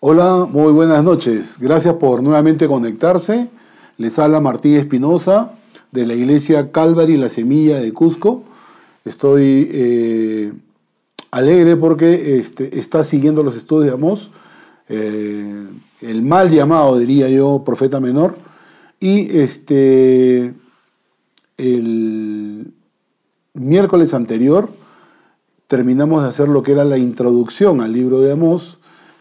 Hola, 0.00 0.46
muy 0.48 0.72
buenas 0.72 1.02
noches. 1.02 1.56
Gracias 1.58 1.96
por 1.96 2.22
nuevamente 2.22 2.68
conectarse. 2.68 3.48
Les 3.96 4.16
habla 4.20 4.38
Martín 4.38 4.76
Espinosa 4.76 5.54
de 5.90 6.06
la 6.06 6.14
iglesia 6.14 6.70
Calvary 6.70 7.16
La 7.16 7.28
Semilla 7.28 7.80
de 7.80 7.92
Cusco. 7.92 8.44
Estoy 9.04 9.68
eh, 9.72 10.52
alegre 11.32 11.76
porque 11.76 12.38
este, 12.38 12.78
está 12.78 13.02
siguiendo 13.02 13.42
los 13.42 13.56
estudios 13.56 13.86
de 13.86 13.92
Amós, 13.94 14.30
eh, 14.88 15.66
el 16.02 16.22
mal 16.22 16.48
llamado, 16.48 16.96
diría 16.96 17.28
yo, 17.28 17.64
profeta 17.66 17.98
menor. 17.98 18.36
Y 19.00 19.36
este, 19.36 20.54
el 21.56 22.72
miércoles 23.52 24.14
anterior 24.14 24.70
terminamos 25.66 26.22
de 26.22 26.28
hacer 26.28 26.48
lo 26.48 26.62
que 26.62 26.70
era 26.70 26.84
la 26.84 26.98
introducción 26.98 27.80
al 27.80 27.92
libro 27.92 28.20
de 28.20 28.30
Amós 28.30 28.78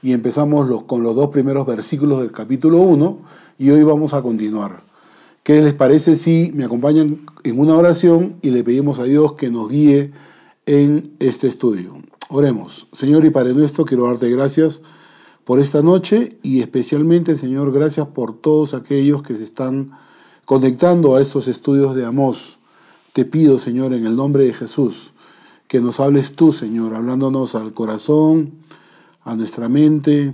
y 0.08 0.14
empezamos 0.14 0.86
con 0.86 1.04
los 1.04 1.18
dos 1.18 1.32
primeros 1.32 1.68
versículos 1.68 2.21
del 2.21 2.32
capítulo 2.32 2.78
1 2.79 3.20
y 3.60 3.71
hoy 3.71 3.84
vamos 3.84 4.14
a 4.14 4.21
continuar. 4.21 4.82
¿Qué 5.43 5.61
les 5.61 5.74
parece 5.74 6.15
si 6.15 6.50
me 6.56 6.64
acompañan 6.64 7.25
en 7.43 7.60
una 7.60 7.75
oración 7.75 8.38
y 8.42 8.51
le 8.51 8.64
pedimos 8.64 9.00
a 9.00 9.04
Dios 9.04 9.34
que 9.34 9.51
nos 9.51 9.68
guíe 9.68 10.14
en 10.65 11.04
este 11.20 11.50
estudio? 11.50 11.98
Oremos. 12.29 12.88
Señor 12.93 13.25
y 13.25 13.32
Padre 13.32 13.54
nuestro, 13.54 13.84
quiero 13.84 14.06
darte 14.06 14.29
gracias 14.29 14.82
por 15.43 15.60
esta 15.60 15.82
noche 15.82 16.37
y 16.42 16.62
especialmente, 16.62 17.36
Señor, 17.36 17.74
gracias 17.74 18.07
por 18.07 18.32
todos 18.39 18.76
aquellos 18.76 19.24
que 19.24 19.36
se 19.36 19.43
están 19.43 19.92
conectando 20.46 21.18
a 21.18 21.21
estos 21.21 21.50
estudios 21.50 21.98
de 21.98 22.06
Amós. 22.06 22.60
Te 23.12 23.26
pido, 23.26 23.57
Señor, 23.57 23.93
en 23.93 24.06
el 24.06 24.15
nombre 24.15 24.46
de 24.46 24.54
Jesús, 24.54 25.12
que 25.68 25.82
nos 25.82 26.00
hables 26.00 26.34
tú, 26.34 26.54
Señor, 26.54 26.96
hablándonos 26.96 27.56
al 27.56 27.74
corazón, 27.74 28.54
a 29.27 29.36
nuestra 29.36 29.67
mente, 29.67 30.33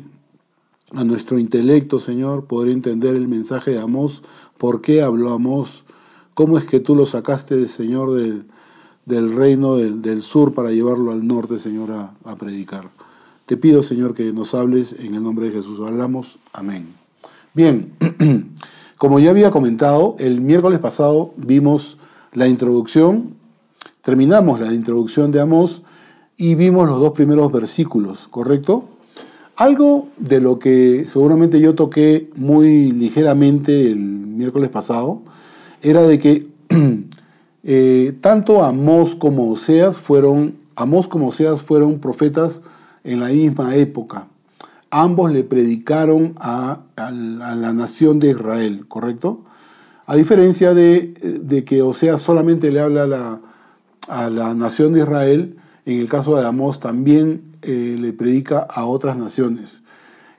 a 0.91 1.03
nuestro 1.03 1.39
intelecto, 1.39 1.99
Señor, 1.99 2.45
poder 2.45 2.71
entender 2.71 3.15
el 3.15 3.27
mensaje 3.27 3.71
de 3.71 3.79
Amós, 3.79 4.21
por 4.59 4.81
qué 4.81 5.01
habló 5.01 5.31
Amós, 5.31 5.83
cómo 6.35 6.59
es 6.59 6.65
que 6.65 6.79
tú 6.79 6.95
lo 6.95 7.07
sacaste, 7.07 7.67
Señor, 7.67 8.15
del, 8.15 8.45
del 9.07 9.33
reino 9.33 9.77
del, 9.77 10.21
sur 10.21 10.53
para 10.53 10.69
llevarlo 10.69 11.11
al 11.11 11.25
norte, 11.25 11.57
Señor, 11.57 11.89
a, 11.91 12.13
a 12.23 12.35
predicar. 12.35 12.91
Te 13.47 13.57
pido, 13.57 13.81
Señor, 13.81 14.13
que 14.13 14.31
nos 14.31 14.53
hables 14.53 14.93
en 14.99 15.15
el 15.15 15.23
nombre 15.23 15.47
de 15.47 15.53
Jesús. 15.53 15.79
Hablamos. 15.79 16.37
Amén. 16.53 16.87
Bien, 17.55 17.93
como 18.99 19.19
ya 19.19 19.31
había 19.31 19.49
comentado, 19.49 20.15
el 20.19 20.39
miércoles 20.39 20.77
pasado 20.77 21.33
vimos 21.35 21.97
la 22.33 22.47
introducción, 22.47 23.33
terminamos 24.03 24.59
la 24.59 24.71
introducción 24.71 25.31
de 25.31 25.41
Amós 25.41 25.81
y 26.43 26.55
vimos 26.55 26.89
los 26.89 26.99
dos 26.99 27.13
primeros 27.13 27.49
versículos, 27.53 28.27
¿correcto? 28.27 28.83
Algo 29.55 30.09
de 30.17 30.41
lo 30.41 30.59
que 30.59 31.05
seguramente 31.07 31.61
yo 31.61 31.73
toqué 31.73 32.29
muy 32.35 32.91
ligeramente 32.91 33.89
el 33.89 33.95
miércoles 33.95 34.69
pasado 34.69 35.21
era 35.81 36.01
de 36.01 36.19
que 36.19 36.47
eh, 37.63 38.17
tanto 38.19 38.61
Amós 38.61 39.15
como 39.15 39.49
Oseas 39.49 39.95
fueron, 39.95 40.55
Amós 40.75 41.07
como 41.07 41.31
fueron 41.31 41.99
profetas 41.99 42.61
en 43.05 43.21
la 43.21 43.27
misma 43.27 43.77
época. 43.77 44.27
Ambos 44.91 45.31
le 45.31 45.45
predicaron 45.45 46.35
a, 46.41 46.79
la 46.97 47.71
nación 47.71 48.19
de 48.19 48.31
Israel, 48.31 48.85
¿correcto? 48.89 49.45
A 50.05 50.17
diferencia 50.17 50.73
de, 50.73 51.63
que 51.65 51.81
Oseas 51.81 52.21
solamente 52.21 52.69
le 52.69 52.81
habla 52.81 53.03
a 53.03 53.07
la, 53.07 53.41
a 54.09 54.29
la 54.29 54.53
nación 54.55 54.91
de 54.91 54.99
Israel, 54.99 55.57
en 55.85 55.99
el 55.99 56.09
caso 56.09 56.37
de 56.37 56.45
Amós 56.45 56.79
también 56.79 57.43
eh, 57.61 57.97
le 57.99 58.13
predica 58.13 58.59
a 58.59 58.85
otras 58.85 59.17
naciones. 59.17 59.83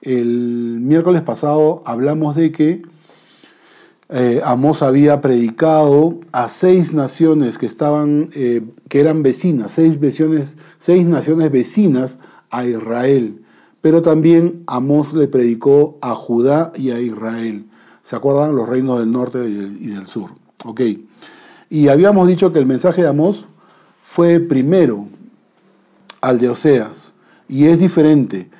El 0.00 0.80
miércoles 0.80 1.22
pasado 1.22 1.82
hablamos 1.86 2.36
de 2.36 2.52
que 2.52 2.82
eh, 4.10 4.40
Amós 4.44 4.82
había 4.82 5.20
predicado 5.20 6.20
a 6.32 6.48
seis 6.48 6.92
naciones 6.92 7.58
que 7.58 7.66
estaban, 7.66 8.30
eh, 8.34 8.62
que 8.88 9.00
eran 9.00 9.22
vecinas, 9.22 9.70
seis, 9.70 9.98
seis 10.78 11.06
naciones 11.06 11.50
vecinas 11.50 12.18
a 12.50 12.64
Israel. 12.64 13.42
Pero 13.80 14.02
también 14.02 14.62
Amós 14.66 15.12
le 15.14 15.28
predicó 15.28 15.98
a 16.00 16.14
Judá 16.14 16.72
y 16.74 16.90
a 16.90 17.00
Israel. 17.00 17.66
¿Se 18.02 18.16
acuerdan? 18.16 18.54
Los 18.54 18.68
reinos 18.68 19.00
del 19.00 19.12
norte 19.12 19.38
y 19.46 19.88
del 19.88 20.06
sur. 20.06 20.30
Y 21.70 21.88
habíamos 21.88 22.28
dicho 22.28 22.52
que 22.52 22.58
el 22.58 22.66
mensaje 22.66 23.02
de 23.02 23.08
Amós 23.08 23.46
fue 24.02 24.40
primero 24.40 25.08
al 26.24 26.40
de 26.40 26.48
Oseas 26.48 27.12
y 27.48 27.66
es 27.66 27.78
diferente. 27.78 28.50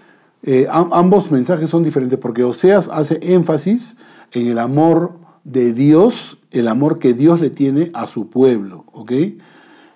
Eh, 0.42 0.66
ambos 0.70 1.32
mensajes 1.32 1.70
son 1.70 1.82
diferentes 1.82 2.18
porque 2.18 2.44
Oseas 2.44 2.88
hace 2.92 3.18
énfasis 3.22 3.96
en 4.32 4.48
el 4.48 4.58
amor 4.58 5.14
de 5.44 5.72
Dios, 5.72 6.38
el 6.50 6.68
amor 6.68 6.98
que 6.98 7.14
Dios 7.14 7.40
le 7.40 7.48
tiene 7.48 7.90
a 7.94 8.06
su 8.06 8.28
pueblo. 8.28 8.84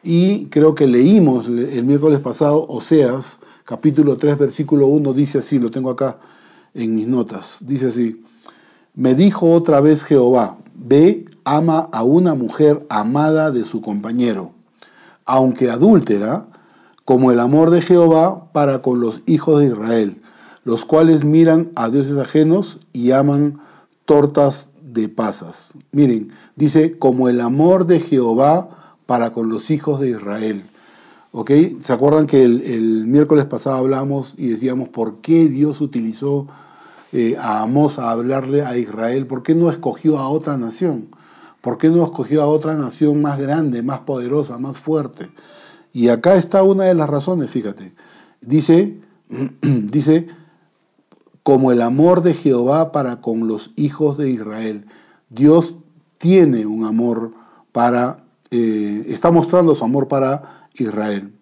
Y 0.03 0.47
creo 0.47 0.75
que 0.75 0.87
leímos 0.87 1.49
el 1.49 1.85
miércoles 1.85 2.21
pasado 2.21 2.65
Oseas, 2.69 3.41
capítulo 3.65 4.17
3, 4.17 4.39
versículo 4.39 4.87
1, 4.87 5.13
dice 5.13 5.39
así, 5.39 5.59
lo 5.59 5.71
tengo 5.71 5.91
acá 5.91 6.19
en 6.73 6.95
mis 6.95 7.07
notas, 7.07 7.59
dice 7.61 7.89
así, 7.89 8.23
me 8.95 9.15
dijo 9.15 9.53
otra 9.53 9.81
vez 9.81 10.05
Jehová, 10.05 10.57
ve, 10.75 11.27
ama 11.45 11.89
a 11.93 12.03
una 12.03 12.35
mujer 12.35 12.79
amada 12.89 13.51
de 13.51 13.65
su 13.65 13.83
compañero, 13.83 14.53
aunque 15.27 15.71
adúltera, 15.71 16.48
como 17.09 17.33
el 17.33 17.41
amor 17.41 17.71
de 17.71 17.81
Jehová 17.81 18.53
para 18.53 18.83
con 18.83 19.01
los 19.01 19.23
hijos 19.25 19.61
de 19.61 19.69
Israel, 19.69 20.21
los 20.65 20.85
cuales 20.85 21.25
miran 21.25 21.73
a 21.75 21.89
dioses 21.89 22.19
ajenos 22.19 22.81
y 22.93 23.13
aman 23.13 23.63
tortas 24.05 24.73
de 24.83 25.09
pasas. 25.09 25.73
Miren, 25.91 26.35
dice, 26.55 26.99
como 26.99 27.31
el 27.31 27.41
amor 27.41 27.87
de 27.87 28.01
Jehová 28.01 28.69
para 29.07 29.33
con 29.33 29.49
los 29.49 29.71
hijos 29.71 30.01
de 30.01 30.11
Israel. 30.11 30.63
¿Ok? 31.33 31.51
¿Se 31.81 31.95
acuerdan 31.95 32.27
que 32.27 32.45
el, 32.45 33.07
miércoles 33.07 33.47
pasado 33.47 33.77
hablamos 33.77 34.35
y 34.37 34.49
decíamos 34.49 34.91
por 34.91 35.23
qué 35.23 35.49
Dios 35.49 35.81
utilizó 35.81 36.47
eh, 37.13 37.37
a 37.39 37.63
Amos 37.63 37.99
a 37.99 38.11
hablarle 38.11 38.67
a 38.67 38.77
Israel? 38.77 39.27
¿Por 39.27 39.43
qué 39.43 39.55
no 39.55 39.71
escogió 39.71 40.19
a 40.19 40.29
otra 40.29 40.59
nación? 40.59 41.09
¿Por 41.63 41.79
qué 41.79 41.89
no 41.89 42.05
escogió 42.05 42.43
a 42.43 42.47
otra 42.49 42.75
nación 42.75 43.23
más 43.23 43.39
grande, 43.39 43.83
más 43.83 44.01
poderosa, 44.01 44.59
más 44.59 44.79
fuerte? 44.79 45.31
Y 45.93 46.09
acá 46.09 46.37
está 46.37 46.63
una 46.63 46.85
de 46.85 46.95
las 46.95 47.09
razones, 47.09 47.51
fíjate. 47.51 47.95
Dice, 48.41 49.01
dice, 49.63 50.29
como 51.49 51.73
el 51.73 51.81
amor 51.81 52.23
de 52.23 52.35
Jehová 52.35 52.93
para 52.93 53.23
con 53.23 53.49
los 53.49 53.71
hijos 53.77 54.19
de 54.19 54.29
Israel. 54.29 54.85
Dios 55.31 55.77
tiene 56.19 56.67
un 56.67 56.85
amor 56.85 57.31
para, 57.73 58.23
eh, 58.51 59.05
está 59.09 59.31
mostrando 59.31 59.75
su 59.75 59.83
amor 59.83 60.09
para 60.09 60.69
Israel. 60.75 61.33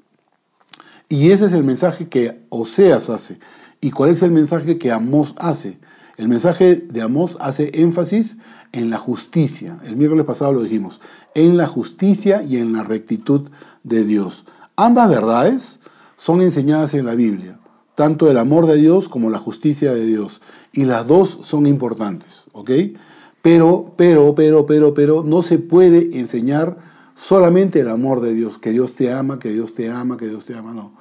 Y 1.08 1.32
ese 1.32 1.46
es 1.46 1.52
el 1.54 1.64
mensaje 1.64 2.08
que 2.08 2.40
Oseas 2.50 3.10
hace. 3.10 3.40
¿Y 3.80 3.90
cuál 3.90 4.10
es 4.10 4.22
el 4.22 4.30
mensaje 4.30 4.78
que 4.78 4.92
Amós 4.92 5.34
hace? 5.38 5.80
El 6.16 6.28
mensaje 6.28 6.76
de 6.76 7.02
Amós 7.02 7.36
hace 7.40 7.72
énfasis 7.74 8.38
en 8.70 8.90
la 8.90 8.98
justicia. 8.98 9.78
El 9.84 9.96
miércoles 9.96 10.24
pasado 10.24 10.52
lo 10.52 10.62
dijimos. 10.62 11.00
En 11.34 11.56
la 11.56 11.66
justicia 11.66 12.44
y 12.44 12.58
en 12.58 12.72
la 12.72 12.84
rectitud 12.84 13.48
de 13.86 14.04
Dios. 14.04 14.44
Ambas 14.76 15.08
verdades 15.08 15.80
son 16.16 16.42
enseñadas 16.42 16.94
en 16.94 17.06
la 17.06 17.14
Biblia, 17.14 17.58
tanto 17.94 18.30
el 18.30 18.36
amor 18.36 18.66
de 18.66 18.76
Dios 18.76 19.08
como 19.08 19.30
la 19.30 19.38
justicia 19.38 19.92
de 19.94 20.04
Dios. 20.04 20.41
Y 20.72 20.84
las 20.84 21.06
dos 21.06 21.38
son 21.42 21.66
importantes, 21.66 22.46
¿ok? 22.52 22.70
Pero, 23.42 23.94
pero, 23.96 24.34
pero, 24.34 24.66
pero, 24.66 24.92
pero, 24.92 25.22
no 25.22 25.42
se 25.42 25.58
puede 25.58 26.19
enseñar 26.19 26.78
solamente 27.14 27.80
el 27.80 27.88
amor 27.88 28.20
de 28.20 28.34
Dios, 28.34 28.58
que 28.58 28.72
Dios 28.72 28.94
te 28.94 29.12
ama, 29.12 29.38
que 29.38 29.52
Dios 29.52 29.75
te 29.75 29.91
ama, 29.91 30.16
que 30.16 30.28
Dios 30.28 30.44
te 30.44 30.54
ama, 30.54 30.72
no. 30.72 30.94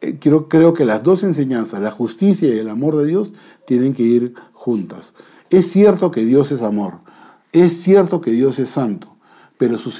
Eh, 0.00 0.18
creo, 0.20 0.48
creo 0.48 0.74
que 0.74 0.84
las 0.84 1.02
dos 1.02 1.24
enseñanzas, 1.24 1.80
la 1.80 1.90
justicia 1.90 2.54
y 2.54 2.58
el 2.58 2.68
amor 2.68 2.96
de 2.96 3.06
Dios, 3.06 3.32
tienen 3.66 3.94
que 3.94 4.02
ir 4.02 4.34
juntas. 4.52 5.14
Es 5.50 5.70
cierto 5.70 6.10
que 6.10 6.24
Dios 6.24 6.52
es 6.52 6.62
amor, 6.62 7.00
es 7.52 7.82
cierto 7.82 8.20
que 8.20 8.32
Dios 8.32 8.58
es 8.58 8.70
santo, 8.70 9.11
pero 9.62 9.78
su, 9.78 9.92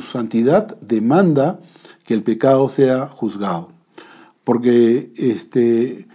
santidad 0.00 0.78
demanda 0.80 1.58
que 2.04 2.14
el 2.14 2.22
pecado 2.22 2.68
sea 2.68 3.08
juzgado. 3.08 3.66
Porque 4.44 5.12
este, 5.16 6.06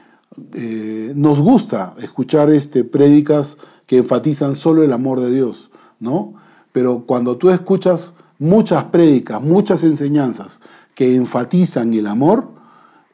eh, 0.53 1.11
nos 1.13 1.41
gusta 1.41 1.93
escuchar 1.99 2.49
este, 2.51 2.85
prédicas 2.85 3.57
que 3.85 3.97
enfatizan 3.97 4.55
solo 4.55 4.81
el 4.81 4.93
amor 4.93 5.19
de 5.19 5.29
Dios, 5.29 5.71
¿no? 5.99 6.35
Pero 6.71 7.03
cuando 7.05 7.35
tú 7.35 7.49
escuchas 7.49 8.13
muchas 8.39 8.85
prédicas, 8.85 9.41
muchas 9.41 9.83
enseñanzas 9.83 10.61
que 10.93 11.17
enfatizan 11.17 11.93
el 11.93 12.07
amor, 12.07 12.47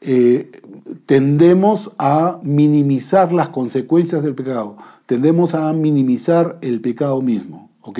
eh, 0.00 0.52
tendemos 1.06 1.90
a 1.98 2.38
minimizar 2.44 3.32
las 3.32 3.48
consecuencias 3.48 4.22
del 4.22 4.36
pecado, 4.36 4.76
tendemos 5.06 5.56
a 5.56 5.72
minimizar 5.72 6.56
el 6.62 6.80
pecado 6.80 7.20
mismo, 7.20 7.68
¿ok? 7.80 7.98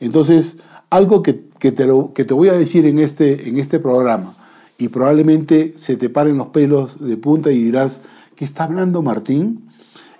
Entonces, 0.00 0.58
algo 0.90 1.22
que, 1.22 1.32
te, 1.32 1.86
lo, 1.86 2.12
que 2.12 2.24
te 2.24 2.34
voy 2.34 2.48
a 2.48 2.52
decir 2.52 2.86
en 2.86 2.98
este, 2.98 3.48
en 3.48 3.58
este 3.58 3.78
programa 3.78 4.36
y 4.78 4.88
probablemente 4.88 5.74
se 5.76 5.96
te 5.96 6.08
paren 6.08 6.36
los 6.36 6.48
pelos 6.48 7.04
de 7.04 7.16
punta 7.16 7.50
y 7.50 7.62
dirás, 7.62 8.00
¿Qué 8.36 8.44
está 8.44 8.64
hablando 8.64 9.02
Martín? 9.02 9.70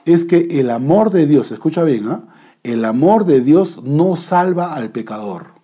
Es 0.04 0.24
que 0.24 0.46
el 0.50 0.70
amor 0.70 1.10
de 1.10 1.26
Dios, 1.26 1.50
escucha 1.50 1.82
bien, 1.82 2.08
¿ah? 2.08 2.24
el 2.62 2.84
amor 2.84 3.24
de 3.24 3.40
Dios 3.40 3.82
no 3.82 4.16
salva 4.16 4.74
al 4.74 4.90
pecador. 4.90 5.54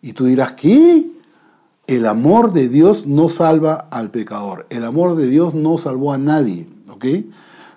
Y 0.00 0.12
tú 0.12 0.24
dirás, 0.24 0.54
¿qué? 0.54 1.10
El 1.86 2.06
amor 2.06 2.52
de 2.52 2.68
Dios 2.68 3.06
no 3.06 3.28
salva 3.28 3.88
al 3.90 4.10
pecador. 4.10 4.66
El 4.70 4.84
amor 4.84 5.16
de 5.16 5.26
Dios 5.28 5.54
no 5.54 5.76
salvó 5.76 6.12
a 6.12 6.18
nadie. 6.18 6.68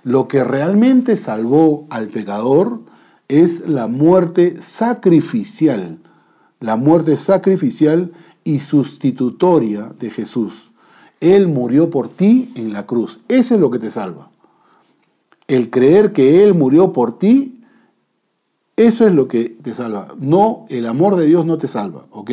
Lo 0.03 0.27
que 0.27 0.44
realmente 0.44 1.15
salvó 1.15 1.85
al 1.89 2.07
pecador 2.07 2.81
es 3.27 3.67
la 3.67 3.87
muerte 3.87 4.55
sacrificial, 4.59 5.99
la 6.61 6.77
muerte 6.77 7.17
sacrificial 7.17 8.13
y 8.45 8.59
sustitutoria 8.59 9.93
de 9.99 10.09
Jesús. 10.09 10.71
Él 11.19 11.47
murió 11.47 11.89
por 11.89 12.07
ti 12.07 12.51
en 12.55 12.71
la 12.71 12.85
cruz. 12.85 13.19
Eso 13.27 13.55
es 13.55 13.59
lo 13.59 13.69
que 13.69 13.79
te 13.79 13.91
salva. 13.91 14.29
El 15.47 15.69
creer 15.69 16.13
que 16.13 16.43
Él 16.43 16.55
murió 16.55 16.93
por 16.93 17.19
ti, 17.19 17.63
eso 18.77 19.05
es 19.05 19.13
lo 19.13 19.27
que 19.27 19.49
te 19.49 19.73
salva. 19.73 20.15
No, 20.19 20.65
el 20.69 20.87
amor 20.87 21.15
de 21.17 21.25
Dios 21.25 21.45
no 21.45 21.57
te 21.57 21.67
salva, 21.67 22.05
¿ok? 22.11 22.31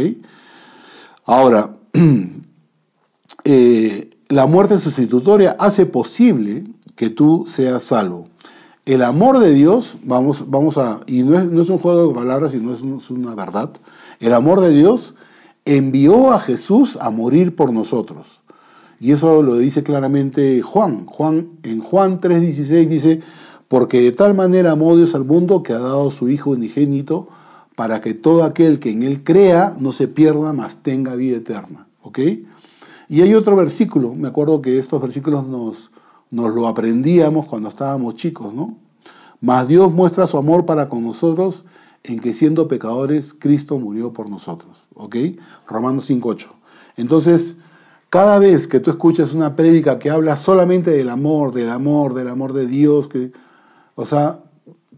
Ahora, 1.24 1.76
eh, 3.44 4.10
la 4.28 4.46
muerte 4.46 4.78
sustitutoria 4.78 5.56
hace 5.58 5.84
posible 5.86 6.64
que 6.94 7.10
tú 7.10 7.44
seas 7.46 7.82
salvo. 7.82 8.28
El 8.86 9.02
amor 9.02 9.38
de 9.38 9.52
Dios, 9.52 9.98
vamos, 10.04 10.48
vamos 10.48 10.78
a, 10.78 11.00
y 11.06 11.22
no 11.22 11.60
es, 11.60 11.68
un 11.68 11.78
juego 11.78 12.08
de 12.08 12.14
palabras, 12.14 12.52
sino 12.52 12.72
es, 12.72 12.78
es 12.78 13.10
una 13.10 13.34
verdad, 13.34 13.70
el 14.20 14.34
amor 14.34 14.60
de 14.60 14.70
Dios 14.70 15.14
envió 15.64 16.32
a 16.32 16.40
Jesús 16.40 16.98
a 17.00 17.10
morir 17.10 17.54
por 17.54 17.72
nosotros. 17.72 18.42
Y 19.00 19.12
eso 19.12 19.42
lo 19.42 19.56
dice 19.56 19.82
claramente 19.82 20.62
Juan. 20.62 21.06
Juan 21.06 21.50
en 21.62 21.80
Juan 21.80 22.20
3:16 22.20 22.88
dice, 22.88 23.20
porque 23.68 24.00
de 24.00 24.12
tal 24.12 24.34
manera 24.34 24.72
amó 24.72 24.96
Dios 24.96 25.14
al 25.14 25.24
mundo 25.24 25.62
que 25.62 25.72
ha 25.72 25.78
dado 25.78 26.10
su 26.10 26.28
Hijo 26.28 26.50
unigénito 26.50 27.28
para 27.76 28.00
que 28.00 28.14
todo 28.14 28.42
aquel 28.42 28.80
que 28.80 28.90
en 28.90 29.02
Él 29.02 29.22
crea 29.22 29.76
no 29.78 29.92
se 29.92 30.08
pierda, 30.08 30.52
mas 30.52 30.78
tenga 30.78 31.14
vida 31.14 31.36
eterna. 31.36 31.86
¿Ok? 32.02 32.18
Y 33.08 33.22
hay 33.22 33.34
otro 33.34 33.56
versículo, 33.56 34.14
me 34.14 34.28
acuerdo 34.28 34.60
que 34.60 34.78
estos 34.78 35.00
versículos 35.00 35.46
nos, 35.46 35.90
nos 36.30 36.54
lo 36.54 36.66
aprendíamos 36.66 37.46
cuando 37.46 37.68
estábamos 37.68 38.16
chicos, 38.16 38.52
¿no? 38.52 38.76
Mas 39.40 39.68
Dios 39.68 39.92
muestra 39.92 40.26
su 40.26 40.36
amor 40.36 40.66
para 40.66 40.88
con 40.88 41.04
nosotros 41.04 41.64
en 42.04 42.20
que 42.20 42.32
siendo 42.32 42.68
pecadores, 42.68 43.34
Cristo 43.34 43.78
murió 43.78 44.12
por 44.12 44.28
nosotros. 44.30 44.88
¿Ok? 44.94 45.16
Romanos 45.66 46.10
5.8. 46.10 46.46
Entonces, 46.96 47.56
cada 48.10 48.38
vez 48.38 48.66
que 48.66 48.80
tú 48.80 48.90
escuchas 48.90 49.34
una 49.34 49.54
prédica 49.56 49.98
que 49.98 50.10
habla 50.10 50.36
solamente 50.36 50.90
del 50.90 51.10
amor, 51.10 51.52
del 51.52 51.70
amor, 51.70 52.14
del 52.14 52.28
amor 52.28 52.52
de 52.52 52.66
Dios, 52.66 53.08
que, 53.08 53.32
o 53.94 54.04
sea, 54.04 54.40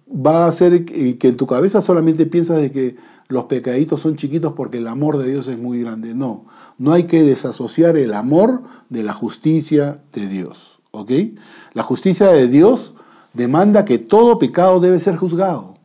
va 0.09 0.45
a 0.45 0.49
hacer 0.49 0.85
que 0.85 1.29
en 1.29 1.37
tu 1.37 1.47
cabeza 1.47 1.81
solamente 1.81 2.27
piensas 2.27 2.59
de 2.59 2.71
que 2.71 2.97
los 3.31 3.45
pecaditos 3.45 4.01
son 4.01 4.17
chiquitos 4.17 4.53
porque 4.55 4.79
el 4.79 4.89
amor 4.89 5.17
de 5.19 5.31
Dios 5.31 5.49
es 5.49 5.59
muy 5.59 5.83
grande. 5.83 6.15
No, 6.15 6.47
no 6.79 6.93
hay 6.93 7.05
que 7.05 7.23
desasociar 7.23 7.97
el 7.97 8.13
amor 8.13 8.63
de 8.89 9.03
la 9.03 9.13
justicia 9.13 10.03
de 10.13 10.27
Dios. 10.27 10.81
¿Ok? 10.91 11.13
La 11.73 11.85
justicia 11.85 12.27
de 12.29 12.49
Dios 12.49 12.95
demanda 13.33 13.85
que 13.85 13.99
todo 13.99 14.39
pecado 14.39 14.81
debe 14.81 14.99
ser 14.99 15.17
juzgado. 15.17 15.77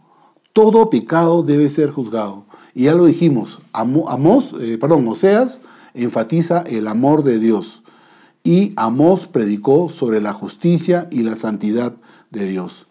Todo 0.55 0.89
pecado 0.89 1.43
debe 1.43 1.67
ser 1.67 1.91
juzgado. 1.91 2.45
Y 2.73 2.85
ya 2.85 2.95
lo 2.95 3.03
dijimos, 3.03 3.59
Amos, 3.73 4.55
eh, 4.61 4.77
perdón, 4.79 5.05
Oseas 5.05 5.59
enfatiza 5.93 6.61
el 6.61 6.87
amor 6.87 7.25
de 7.25 7.39
Dios. 7.39 7.83
Y 8.41 8.71
Amos 8.77 9.27
predicó 9.27 9.89
sobre 9.89 10.21
la 10.21 10.31
justicia 10.31 11.09
y 11.11 11.23
la 11.23 11.35
santidad 11.35 11.97
de 12.31 12.47
Dios. 12.47 12.87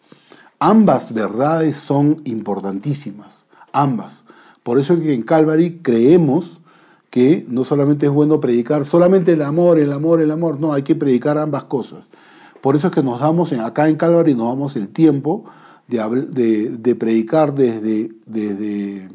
Ambas 0.59 1.15
verdades 1.15 1.77
son 1.77 2.21
importantísimas, 2.25 3.47
ambas. 3.73 4.25
Por 4.63 4.79
eso 4.79 4.93
es 4.93 5.01
que 5.01 5.15
en 5.15 5.23
Calvary 5.23 5.81
creemos 5.83 6.61
que 7.09 7.47
no 7.49 7.65
solamente 7.65 8.05
es 8.05 8.13
bueno 8.13 8.41
predicar 8.41 8.85
solamente 8.85 9.33
el 9.33 9.41
amor, 9.41 9.79
el 9.79 9.91
amor, 9.91 10.21
el 10.21 10.33
amor, 10.33 10.61
no, 10.61 10.75
hay 10.75 10.83
que 10.83 10.97
predicar 10.97 11.39
ambas 11.39 11.65
cosas. 11.65 12.11
Por 12.61 12.77
eso 12.77 12.89
es 12.89 12.93
que 12.93 13.03
nos 13.03 13.21
damos, 13.21 13.55
acá 13.55 13.89
en 13.89 13.97
Calvary 13.97 14.35
nos 14.35 14.49
damos 14.49 14.77
el 14.77 14.91
tiempo 14.91 15.47
de, 15.89 16.71
de, 16.71 16.95
predicar 16.95 17.55
desde, 17.55 18.11
desde 18.27 19.09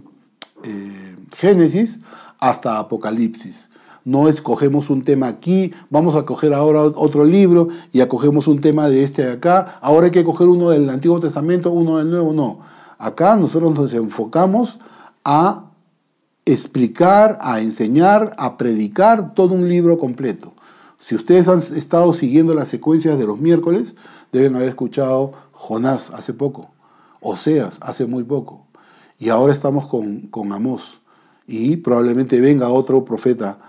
eh, 0.63 1.15
Génesis 1.37 2.01
hasta 2.39 2.79
Apocalipsis. 2.79 3.69
No 4.05 4.29
escogemos 4.29 4.89
un 4.89 5.03
tema 5.03 5.27
aquí, 5.27 5.73
vamos 5.89 6.15
a 6.15 6.25
coger 6.25 6.53
ahora 6.53 6.81
otro 6.81 7.25
libro 7.25 7.67
y 7.91 8.01
acogemos 8.01 8.47
un 8.47 8.61
tema 8.61 8.87
de 8.87 9.03
este 9.03 9.25
de 9.25 9.33
acá, 9.33 9.77
ahora 9.81 10.05
hay 10.05 10.11
que 10.11 10.23
coger 10.23 10.47
uno 10.47 10.69
del 10.69 10.89
Antiguo 10.89 11.19
Testamento, 11.19 11.71
uno 11.71 11.97
del 11.97 12.09
Nuevo, 12.09 12.33
no. 12.33 12.59
Acá 12.97 13.35
nosotros 13.35 13.73
nos 13.73 13.93
enfocamos 13.93 14.79
a 15.23 15.65
explicar, 16.45 17.37
a 17.41 17.59
enseñar, 17.59 18.35
a 18.37 18.57
predicar 18.57 19.33
todo 19.33 19.53
un 19.53 19.69
libro 19.69 19.97
completo. 19.97 20.53
Si 20.97 21.15
ustedes 21.15 21.47
han 21.47 21.59
estado 21.59 22.11
siguiendo 22.11 22.53
las 22.53 22.67
secuencias 22.67 23.17
de 23.17 23.25
los 23.25 23.39
miércoles, 23.39 23.95
deben 24.31 24.55
haber 24.55 24.69
escuchado 24.69 25.31
Jonás 25.59 26.11
hace 26.11 26.33
poco, 26.33 26.71
Oseas 27.19 27.79
hace 27.81 28.05
muy 28.05 28.23
poco, 28.23 28.65
y 29.19 29.29
ahora 29.29 29.51
estamos 29.51 29.87
con, 29.87 30.27
con 30.27 30.53
Amós, 30.53 31.01
y 31.47 31.77
probablemente 31.77 32.39
venga 32.39 32.69
otro 32.69 33.03
profeta 33.03 33.59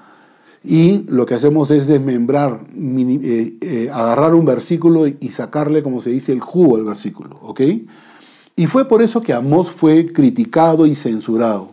y 0.62 1.06
lo 1.08 1.24
que 1.24 1.34
hacemos 1.34 1.70
es 1.70 1.86
desmembrar, 1.86 2.60
eh, 2.76 3.56
eh, 3.60 3.90
agarrar 3.92 4.34
un 4.34 4.44
versículo 4.44 5.06
y 5.06 5.28
sacarle, 5.30 5.82
como 5.82 6.00
se 6.00 6.10
dice, 6.10 6.32
el 6.32 6.40
jugo 6.40 6.76
al 6.76 6.84
versículo. 6.84 7.38
¿ok? 7.42 7.60
Y 8.56 8.66
fue 8.66 8.86
por 8.86 9.00
eso 9.00 9.22
que 9.22 9.32
Amós 9.32 9.70
fue 9.70 10.12
criticado 10.12 10.86
y 10.86 10.94
censurado. 10.94 11.70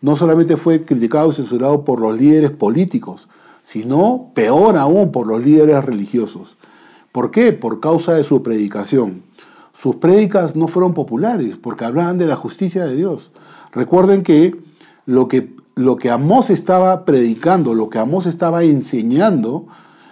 No 0.00 0.14
solamente 0.14 0.56
fue 0.56 0.84
criticado 0.84 1.30
y 1.30 1.32
censurado 1.32 1.84
por 1.84 2.00
los 2.00 2.16
líderes 2.18 2.52
políticos, 2.52 3.28
sino 3.64 4.30
peor 4.32 4.76
aún 4.76 5.10
por 5.10 5.26
los 5.26 5.44
líderes 5.44 5.84
religiosos. 5.84 6.56
¿Por 7.10 7.32
qué? 7.32 7.52
Por 7.52 7.80
causa 7.80 8.14
de 8.14 8.22
su 8.22 8.42
predicación. 8.42 9.24
Sus 9.80 9.96
prédicas 9.96 10.56
no 10.56 10.68
fueron 10.68 10.92
populares 10.92 11.56
porque 11.56 11.86
hablaban 11.86 12.18
de 12.18 12.26
la 12.26 12.36
justicia 12.36 12.84
de 12.84 12.96
Dios. 12.96 13.30
Recuerden 13.72 14.22
que 14.22 14.60
lo 15.06 15.26
que 15.26 15.54
lo 15.74 15.96
que 15.96 16.10
Amós 16.10 16.50
estaba 16.50 17.06
predicando, 17.06 17.72
lo 17.72 17.88
que 17.88 17.98
Amós 17.98 18.26
estaba 18.26 18.62
enseñando, 18.62 19.68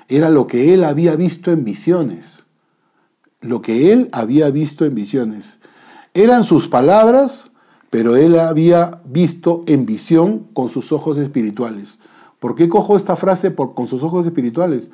era 0.08 0.30
lo 0.30 0.46
que 0.46 0.72
él 0.72 0.84
había 0.84 1.16
visto 1.16 1.52
en 1.52 1.66
visiones. 1.66 2.46
Lo 3.42 3.60
que 3.60 3.92
él 3.92 4.08
había 4.12 4.50
visto 4.50 4.86
en 4.86 4.94
visiones. 4.94 5.58
Eran 6.14 6.44
sus 6.44 6.70
palabras, 6.70 7.50
pero 7.90 8.16
él 8.16 8.38
había 8.38 9.02
visto 9.04 9.64
en 9.66 9.84
visión 9.84 10.46
con 10.54 10.70
sus 10.70 10.92
ojos 10.92 11.18
espirituales. 11.18 11.98
¿Por 12.38 12.54
qué 12.54 12.70
cojo 12.70 12.96
esta 12.96 13.16
frase 13.16 13.50
por, 13.50 13.74
con 13.74 13.86
sus 13.86 14.02
ojos 14.02 14.24
espirituales? 14.24 14.88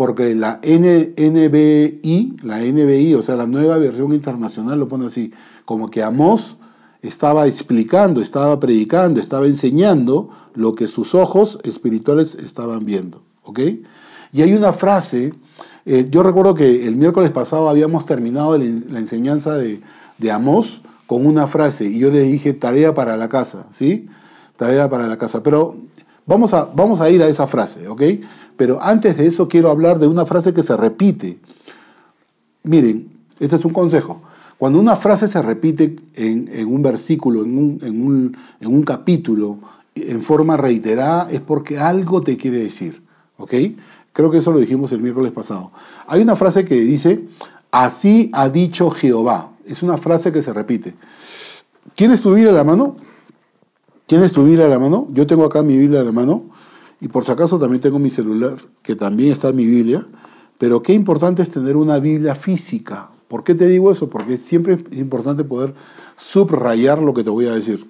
Porque 0.00 0.34
la 0.34 0.60
NBI, 0.64 2.36
la 2.42 2.58
NBI, 2.60 3.14
o 3.16 3.22
sea, 3.22 3.36
la 3.36 3.46
nueva 3.46 3.76
versión 3.76 4.14
internacional 4.14 4.80
lo 4.80 4.88
pone 4.88 5.04
así, 5.04 5.30
como 5.66 5.90
que 5.90 6.02
Amós 6.02 6.56
estaba 7.02 7.46
explicando, 7.46 8.22
estaba 8.22 8.58
predicando, 8.58 9.20
estaba 9.20 9.44
enseñando 9.44 10.30
lo 10.54 10.74
que 10.74 10.88
sus 10.88 11.14
ojos 11.14 11.58
espirituales 11.64 12.34
estaban 12.34 12.86
viendo. 12.86 13.22
¿Ok? 13.42 13.60
Y 14.32 14.40
hay 14.40 14.54
una 14.54 14.72
frase, 14.72 15.34
eh, 15.84 16.08
yo 16.10 16.22
recuerdo 16.22 16.54
que 16.54 16.86
el 16.86 16.96
miércoles 16.96 17.30
pasado 17.30 17.68
habíamos 17.68 18.06
terminado 18.06 18.56
la 18.56 18.98
enseñanza 18.98 19.52
de, 19.58 19.82
de 20.16 20.30
Amós 20.30 20.80
con 21.06 21.26
una 21.26 21.46
frase 21.46 21.84
y 21.84 21.98
yo 21.98 22.10
le 22.10 22.22
dije 22.22 22.54
tarea 22.54 22.94
para 22.94 23.18
la 23.18 23.28
casa, 23.28 23.66
¿sí? 23.70 24.08
Tarea 24.56 24.88
para 24.88 25.06
la 25.06 25.18
casa. 25.18 25.42
Pero 25.42 25.76
vamos 26.24 26.54
a, 26.54 26.70
vamos 26.74 27.00
a 27.00 27.10
ir 27.10 27.22
a 27.22 27.28
esa 27.28 27.46
frase, 27.46 27.86
¿ok? 27.86 28.02
Pero 28.60 28.78
antes 28.82 29.16
de 29.16 29.26
eso 29.26 29.48
quiero 29.48 29.70
hablar 29.70 29.98
de 29.98 30.06
una 30.06 30.26
frase 30.26 30.52
que 30.52 30.62
se 30.62 30.76
repite. 30.76 31.38
Miren, 32.62 33.08
este 33.38 33.56
es 33.56 33.64
un 33.64 33.72
consejo. 33.72 34.20
Cuando 34.58 34.78
una 34.78 34.96
frase 34.96 35.28
se 35.28 35.40
repite 35.40 35.96
en, 36.14 36.66
un 36.66 36.82
versículo, 36.82 37.42
en 37.42 37.56
un, 37.56 38.36
en, 38.60 38.68
un, 38.68 38.82
capítulo, 38.82 39.60
en 39.94 40.20
forma 40.20 40.58
reiterada, 40.58 41.30
es 41.30 41.40
porque 41.40 41.78
algo 41.78 42.20
te 42.20 42.36
quiere 42.36 42.58
decir. 42.58 43.02
¿Ok? 43.38 43.54
Creo 44.12 44.30
que 44.30 44.36
eso 44.36 44.52
lo 44.52 44.58
dijimos 44.58 44.92
el 44.92 45.00
miércoles 45.00 45.32
pasado. 45.32 45.72
Hay 46.06 46.20
una 46.20 46.36
frase 46.36 46.66
que 46.66 46.74
dice, 46.74 47.24
así 47.70 48.28
ha 48.34 48.50
dicho 48.50 48.90
Jehová. 48.90 49.52
Es 49.64 49.82
una 49.82 49.96
frase 49.96 50.32
que 50.32 50.42
se 50.42 50.52
repite. 50.52 50.94
¿Tienes 51.94 52.20
tu 52.20 52.34
Biblia 52.34 52.50
a 52.50 52.56
la 52.56 52.64
mano? 52.64 52.94
¿Tienes 54.04 54.32
tu 54.32 54.44
Biblia 54.44 54.66
a 54.66 54.68
la 54.68 54.78
mano? 54.78 55.08
Yo 55.12 55.26
tengo 55.26 55.46
acá 55.46 55.62
mi 55.62 55.78
Biblia 55.78 56.00
a 56.00 56.04
la 56.04 56.12
mano. 56.12 56.50
Y 57.00 57.08
por 57.08 57.24
si 57.24 57.32
acaso 57.32 57.58
también 57.58 57.80
tengo 57.80 57.98
mi 57.98 58.10
celular, 58.10 58.56
que 58.82 58.94
también 58.94 59.32
está 59.32 59.48
en 59.48 59.56
mi 59.56 59.66
Biblia. 59.66 60.06
Pero 60.58 60.82
qué 60.82 60.92
importante 60.92 61.42
es 61.42 61.50
tener 61.50 61.76
una 61.76 61.98
Biblia 61.98 62.34
física. 62.34 63.10
¿Por 63.28 63.44
qué 63.44 63.54
te 63.54 63.66
digo 63.66 63.90
eso? 63.90 64.10
Porque 64.10 64.36
siempre 64.36 64.84
es 64.90 64.98
importante 64.98 65.44
poder 65.44 65.74
subrayar 66.16 67.00
lo 67.00 67.14
que 67.14 67.24
te 67.24 67.30
voy 67.30 67.46
a 67.46 67.52
decir. 67.52 67.88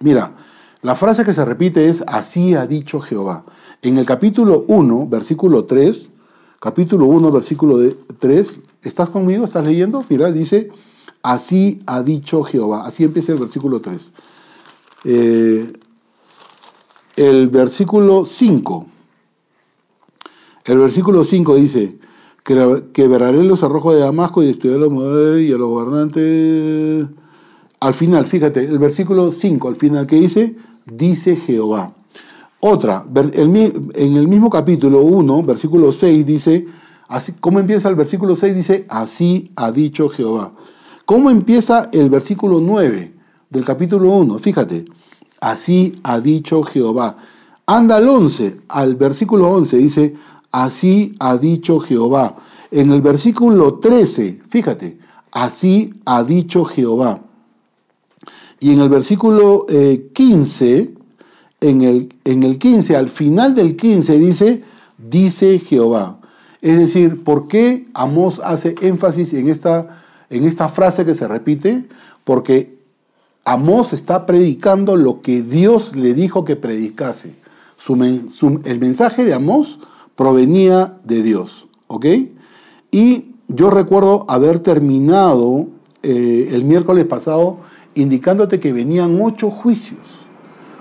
Mira, 0.00 0.32
la 0.80 0.94
frase 0.94 1.24
que 1.24 1.34
se 1.34 1.44
repite 1.44 1.88
es, 1.88 2.02
así 2.06 2.54
ha 2.54 2.66
dicho 2.66 3.00
Jehová. 3.00 3.44
En 3.82 3.98
el 3.98 4.06
capítulo 4.06 4.64
1, 4.68 5.08
versículo 5.08 5.64
3, 5.64 6.08
capítulo 6.60 7.06
1, 7.06 7.30
versículo 7.32 7.78
3. 8.18 8.60
¿Estás 8.82 9.10
conmigo? 9.10 9.44
¿Estás 9.44 9.66
leyendo? 9.66 10.04
Mira, 10.08 10.30
dice, 10.30 10.70
así 11.22 11.80
ha 11.86 12.02
dicho 12.02 12.42
Jehová. 12.44 12.86
Así 12.86 13.04
empieza 13.04 13.32
el 13.32 13.38
versículo 13.38 13.80
3. 13.80 14.12
Eh, 15.04 15.72
el 17.16 17.48
versículo 17.48 18.24
5. 18.24 18.86
El 20.66 20.78
versículo 20.78 21.24
5 21.24 21.54
dice, 21.56 21.98
quebraré 22.92 23.44
los 23.44 23.62
arrojos 23.62 23.94
de 23.94 24.00
Damasco 24.00 24.42
y 24.42 24.46
destruiré 24.46 24.76
a 24.76 24.80
los 24.88 25.40
y 25.40 25.52
a 25.52 25.58
los 25.58 25.68
gobernantes. 25.68 27.06
Al 27.80 27.94
final, 27.94 28.24
fíjate, 28.24 28.64
el 28.64 28.78
versículo 28.78 29.30
5, 29.30 29.68
al 29.68 29.76
final, 29.76 30.06
que 30.06 30.16
dice? 30.16 30.56
Dice 30.86 31.36
Jehová. 31.36 31.94
Otra, 32.60 33.04
en 33.14 34.16
el 34.16 34.26
mismo 34.26 34.48
capítulo 34.48 35.02
1, 35.02 35.42
versículo 35.42 35.92
6, 35.92 36.24
dice, 36.24 36.66
así, 37.08 37.34
¿cómo 37.40 37.60
empieza 37.60 37.90
el 37.90 37.94
versículo 37.94 38.34
6? 38.34 38.54
Dice, 38.54 38.86
así 38.88 39.50
ha 39.56 39.70
dicho 39.70 40.08
Jehová. 40.08 40.54
¿Cómo 41.04 41.28
empieza 41.28 41.90
el 41.92 42.08
versículo 42.08 42.60
9 42.60 43.14
del 43.50 43.64
capítulo 43.66 44.10
1? 44.12 44.38
Fíjate, 44.38 44.86
así 45.44 45.94
ha 46.02 46.20
dicho 46.20 46.62
Jehová. 46.62 47.16
Anda 47.66 47.96
al 47.96 48.08
11, 48.08 48.60
al 48.68 48.96
versículo 48.96 49.50
11, 49.50 49.76
dice, 49.76 50.14
así 50.50 51.14
ha 51.20 51.36
dicho 51.36 51.80
Jehová. 51.80 52.36
En 52.70 52.90
el 52.92 53.02
versículo 53.02 53.74
13, 53.74 54.40
fíjate, 54.48 54.98
así 55.32 55.92
ha 56.06 56.22
dicho 56.22 56.64
Jehová. 56.64 57.20
Y 58.58 58.72
en 58.72 58.80
el 58.80 58.88
versículo 58.88 59.66
15, 60.14 60.76
eh, 60.78 60.94
en 61.60 61.82
el, 61.82 62.08
en 62.24 62.42
el 62.42 62.58
15, 62.58 62.96
al 62.96 63.10
final 63.10 63.54
del 63.54 63.76
15 63.76 64.18
dice, 64.18 64.64
dice 64.96 65.58
Jehová. 65.58 66.20
Es 66.62 66.78
decir, 66.78 67.22
¿por 67.22 67.48
qué 67.48 67.86
Amós 67.92 68.40
hace 68.42 68.74
énfasis 68.80 69.34
en 69.34 69.50
esta, 69.50 70.00
en 70.30 70.44
esta 70.44 70.70
frase 70.70 71.04
que 71.04 71.14
se 71.14 71.28
repite? 71.28 71.86
Porque 72.24 72.73
Amós 73.44 73.92
está 73.92 74.24
predicando 74.24 74.96
lo 74.96 75.20
que 75.20 75.42
Dios 75.42 75.96
le 75.96 76.14
dijo 76.14 76.44
que 76.44 76.56
predicase. 76.56 77.34
el 77.88 78.80
mensaje 78.80 79.24
de 79.24 79.34
Amós 79.34 79.80
provenía 80.16 80.98
de 81.04 81.22
Dios, 81.22 81.68
¿ok? 81.88 82.06
Y 82.90 83.34
yo 83.48 83.68
recuerdo 83.68 84.24
haber 84.28 84.60
terminado 84.60 85.68
eh, 86.02 86.50
el 86.52 86.64
miércoles 86.64 87.04
pasado 87.04 87.58
indicándote 87.94 88.60
que 88.60 88.72
venían 88.72 89.20
ocho 89.20 89.50
juicios, 89.50 90.26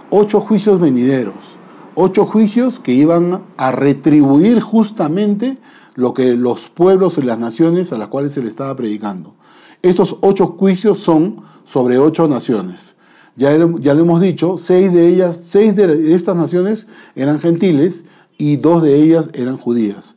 ocho 0.10 0.40
juicios 0.40 0.80
venideros, 0.80 1.58
ocho 1.96 2.26
juicios 2.26 2.80
que 2.80 2.94
iban 2.94 3.44
a 3.58 3.72
retribuir 3.72 4.62
justamente 4.62 5.58
lo 5.96 6.14
que 6.14 6.36
los 6.36 6.70
pueblos 6.70 7.18
y 7.18 7.24
las 7.24 7.40
naciones 7.40 7.92
a 7.92 7.98
las 7.98 8.08
cuales 8.08 8.34
se 8.34 8.42
le 8.42 8.48
estaba 8.48 8.76
predicando. 8.76 9.36
Estos 9.82 10.18
ocho 10.22 10.48
juicios 10.58 11.00
son 11.00 11.36
sobre 11.64 11.98
ocho 11.98 12.28
naciones. 12.28 12.96
Ya, 13.36 13.52
ya 13.80 13.94
lo 13.94 14.02
hemos 14.02 14.22
dicho, 14.22 14.58
seis 14.58 14.94
de 14.94 15.08
ellas, 15.08 15.40
seis 15.44 15.76
de 15.76 16.14
estas 16.14 16.36
naciones 16.36 16.88
eran 17.16 17.40
gentiles 17.40 18.06
y 18.38 18.58
dos 18.58 18.84
de 18.84 19.02
ellas 19.02 19.30
eran 19.34 19.58
judías. 19.58 20.16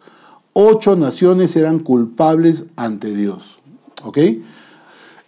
Ocho 0.53 0.97
naciones 0.97 1.57
eran 1.57 1.79
culpables 1.79 2.67
ante 2.77 3.15
Dios. 3.15 3.61
¿Ok? 4.05 4.19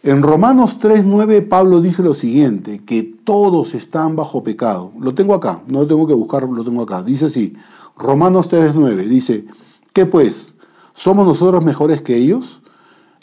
En 0.03 0.23
Romanos 0.23 0.79
3.9 0.81 1.49
Pablo 1.49 1.81
dice 1.81 2.03
lo 2.03 2.15
siguiente, 2.15 2.85
que 2.85 3.03
todos 3.03 3.75
están 3.75 4.17
bajo 4.17 4.43
pecado. 4.43 4.93
Lo 4.99 5.13
tengo 5.15 5.35
acá, 5.35 5.63
no 5.67 5.81
lo 5.81 5.87
tengo 5.87 6.07
que 6.07 6.15
buscar, 6.15 6.45
lo 6.49 6.65
tengo 6.65 6.83
acá. 6.83 7.03
Dice 7.03 7.27
así, 7.27 7.57
Romanos 7.97 8.51
3.9 8.51 8.95
dice, 9.07 9.47
¿qué 9.93 10.07
pues? 10.07 10.55
¿Somos 10.95 11.27
nosotros 11.27 11.65
mejores 11.65 12.01
que 12.01 12.17
ellos? 12.17 12.63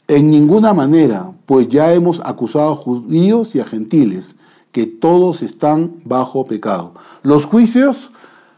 En 0.08 0.30
ninguna 0.30 0.74
manera, 0.74 1.32
pues 1.46 1.68
ya 1.68 1.94
hemos 1.94 2.20
acusado 2.20 2.72
a 2.72 2.76
judíos 2.76 3.56
y 3.56 3.60
a 3.60 3.66
gentiles, 3.66 4.36
que 4.72 4.86
todos 4.86 5.42
están 5.42 5.96
bajo 6.04 6.46
pecado. 6.46 6.94
Los 7.24 7.46
juicios 7.46 8.12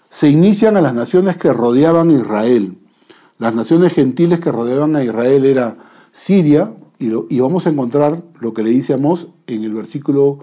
se 0.09 0.29
inician 0.29 0.75
a 0.75 0.81
las 0.81 0.93
naciones 0.93 1.37
que 1.37 1.53
rodeaban 1.53 2.09
a 2.09 2.13
Israel. 2.13 2.77
Las 3.37 3.53
naciones 3.53 3.93
gentiles 3.93 4.39
que 4.39 4.51
rodeaban 4.51 4.95
a 4.95 5.03
Israel 5.03 5.45
era 5.45 5.77
Siria, 6.11 6.75
y, 6.99 7.39
vamos 7.39 7.67
a 7.67 7.69
encontrar 7.69 8.23
lo 8.39 8.53
que 8.53 8.63
le 8.63 8.71
dice 8.71 8.93
Amós 8.93 9.27
en 9.45 9.63
el 9.63 9.73
versículo, 9.73 10.39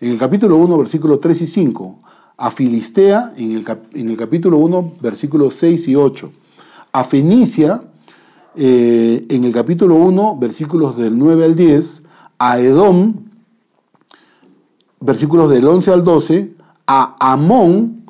en 0.00 0.12
el 0.12 0.18
capítulo 0.18 0.56
1, 0.56 0.78
versículo 0.78 1.18
3 1.18 1.42
y 1.42 1.46
5. 1.46 1.98
A 2.36 2.50
Filistea 2.50 3.32
en 3.36 3.52
el, 3.56 3.64
en 3.94 4.10
el 4.10 4.16
capítulo 4.16 4.58
1, 4.58 4.94
versículos 5.00 5.54
6 5.54 5.88
y 5.88 5.96
8. 5.96 6.30
A 6.92 7.02
Fenicia 7.02 7.82
eh, 8.56 9.20
en 9.28 9.44
el 9.44 9.52
capítulo 9.52 9.96
1, 9.96 10.38
versículos 10.38 10.96
del 10.96 11.18
9 11.18 11.44
al 11.44 11.56
10. 11.56 12.02
A 12.38 12.58
Edom, 12.58 13.14
versículos 15.00 15.50
del 15.50 15.66
11 15.66 15.92
al 15.92 16.04
12. 16.04 16.54
A 16.86 17.16
Amón, 17.20 18.04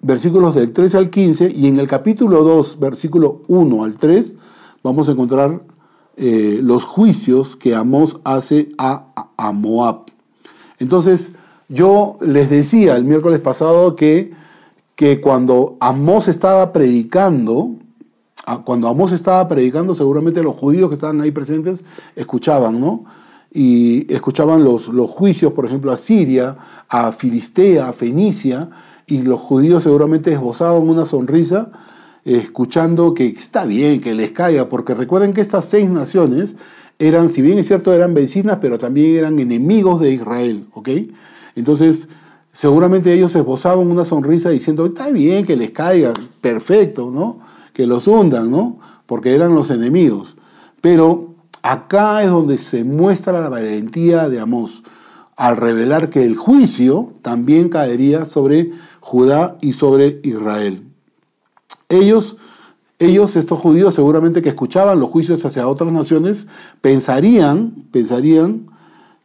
versículos 0.00 0.54
del 0.54 0.72
13 0.72 0.98
al 0.98 1.10
15, 1.10 1.52
y 1.54 1.66
en 1.66 1.78
el 1.78 1.86
capítulo 1.86 2.44
2, 2.44 2.78
versículo 2.78 3.42
1 3.48 3.84
al 3.84 3.94
3, 3.94 4.36
vamos 4.82 5.08
a 5.08 5.12
encontrar 5.12 5.62
eh, 6.16 6.60
los 6.62 6.84
juicios 6.84 7.56
que 7.56 7.74
Amós 7.74 8.18
hace 8.22 8.68
a, 8.76 9.06
a, 9.36 9.52
Moab. 9.52 10.04
Entonces, 10.78 11.32
yo 11.68 12.16
les 12.20 12.50
decía 12.50 12.96
el 12.96 13.04
miércoles 13.04 13.40
pasado 13.40 13.96
que, 13.96 14.32
que 14.94 15.20
cuando 15.20 15.76
Amós 15.80 16.28
estaba 16.28 16.72
predicando, 16.72 17.76
cuando 18.64 18.88
Amós 18.88 19.12
estaba 19.12 19.46
predicando, 19.48 19.94
seguramente 19.94 20.42
los 20.42 20.54
judíos 20.54 20.88
que 20.88 20.94
estaban 20.94 21.20
ahí 21.20 21.30
presentes 21.30 21.84
escuchaban, 22.14 22.80
¿no? 22.80 23.04
Y 23.52 24.12
escuchaban 24.12 24.64
los, 24.64 24.88
los 24.88 25.08
juicios, 25.08 25.52
por 25.52 25.64
ejemplo, 25.64 25.92
a 25.92 25.96
Siria, 25.96 26.56
a 26.88 27.12
Filistea, 27.12 27.88
a 27.88 27.92
Fenicia, 27.92 28.70
y 29.06 29.22
los 29.22 29.40
judíos 29.40 29.82
seguramente 29.82 30.32
esbozaban 30.32 30.88
una 30.88 31.04
sonrisa 31.04 31.70
escuchando 32.24 33.12
que 33.12 33.26
está 33.26 33.64
bien 33.66 34.00
que 34.00 34.14
les 34.14 34.32
caiga, 34.32 34.68
porque 34.68 34.94
recuerden 34.94 35.32
que 35.32 35.40
estas 35.40 35.66
seis 35.66 35.88
naciones 35.90 36.56
eran, 36.98 37.30
si 37.30 37.42
bien 37.42 37.58
es 37.58 37.66
cierto, 37.66 37.92
eran 37.92 38.14
vecinas, 38.14 38.58
pero 38.60 38.78
también 38.78 39.16
eran 39.16 39.38
enemigos 39.38 40.00
de 40.00 40.12
Israel, 40.12 40.66
¿ok? 40.72 40.88
Entonces, 41.54 42.08
seguramente 42.50 43.12
ellos 43.12 43.34
esbozaban 43.34 43.86
una 43.86 44.04
sonrisa 44.04 44.50
diciendo, 44.50 44.86
está 44.86 45.10
bien 45.10 45.44
que 45.44 45.56
les 45.56 45.70
caiga, 45.70 46.12
perfecto, 46.40 47.10
¿no? 47.10 47.40
Que 47.74 47.86
los 47.86 48.08
hundan, 48.08 48.50
¿no? 48.50 48.78
Porque 49.04 49.34
eran 49.34 49.54
los 49.54 49.70
enemigos. 49.70 50.36
Pero 50.80 51.34
acá 51.62 52.22
es 52.22 52.30
donde 52.30 52.56
se 52.56 52.84
muestra 52.84 53.40
la 53.40 53.50
valentía 53.50 54.30
de 54.30 54.40
Amós 54.40 54.82
al 55.36 55.56
revelar 55.56 56.10
que 56.10 56.24
el 56.24 56.36
juicio 56.36 57.12
también 57.22 57.68
caería 57.68 58.24
sobre 58.24 58.70
Judá 59.00 59.58
y 59.60 59.72
sobre 59.72 60.20
Israel. 60.22 60.84
Ellos, 61.88 62.36
ellos, 62.98 63.36
estos 63.36 63.58
judíos, 63.58 63.94
seguramente 63.94 64.42
que 64.42 64.48
escuchaban 64.48 65.00
los 65.00 65.10
juicios 65.10 65.44
hacia 65.44 65.68
otras 65.68 65.92
naciones, 65.92 66.46
pensarían, 66.80 67.86
pensarían 67.90 68.66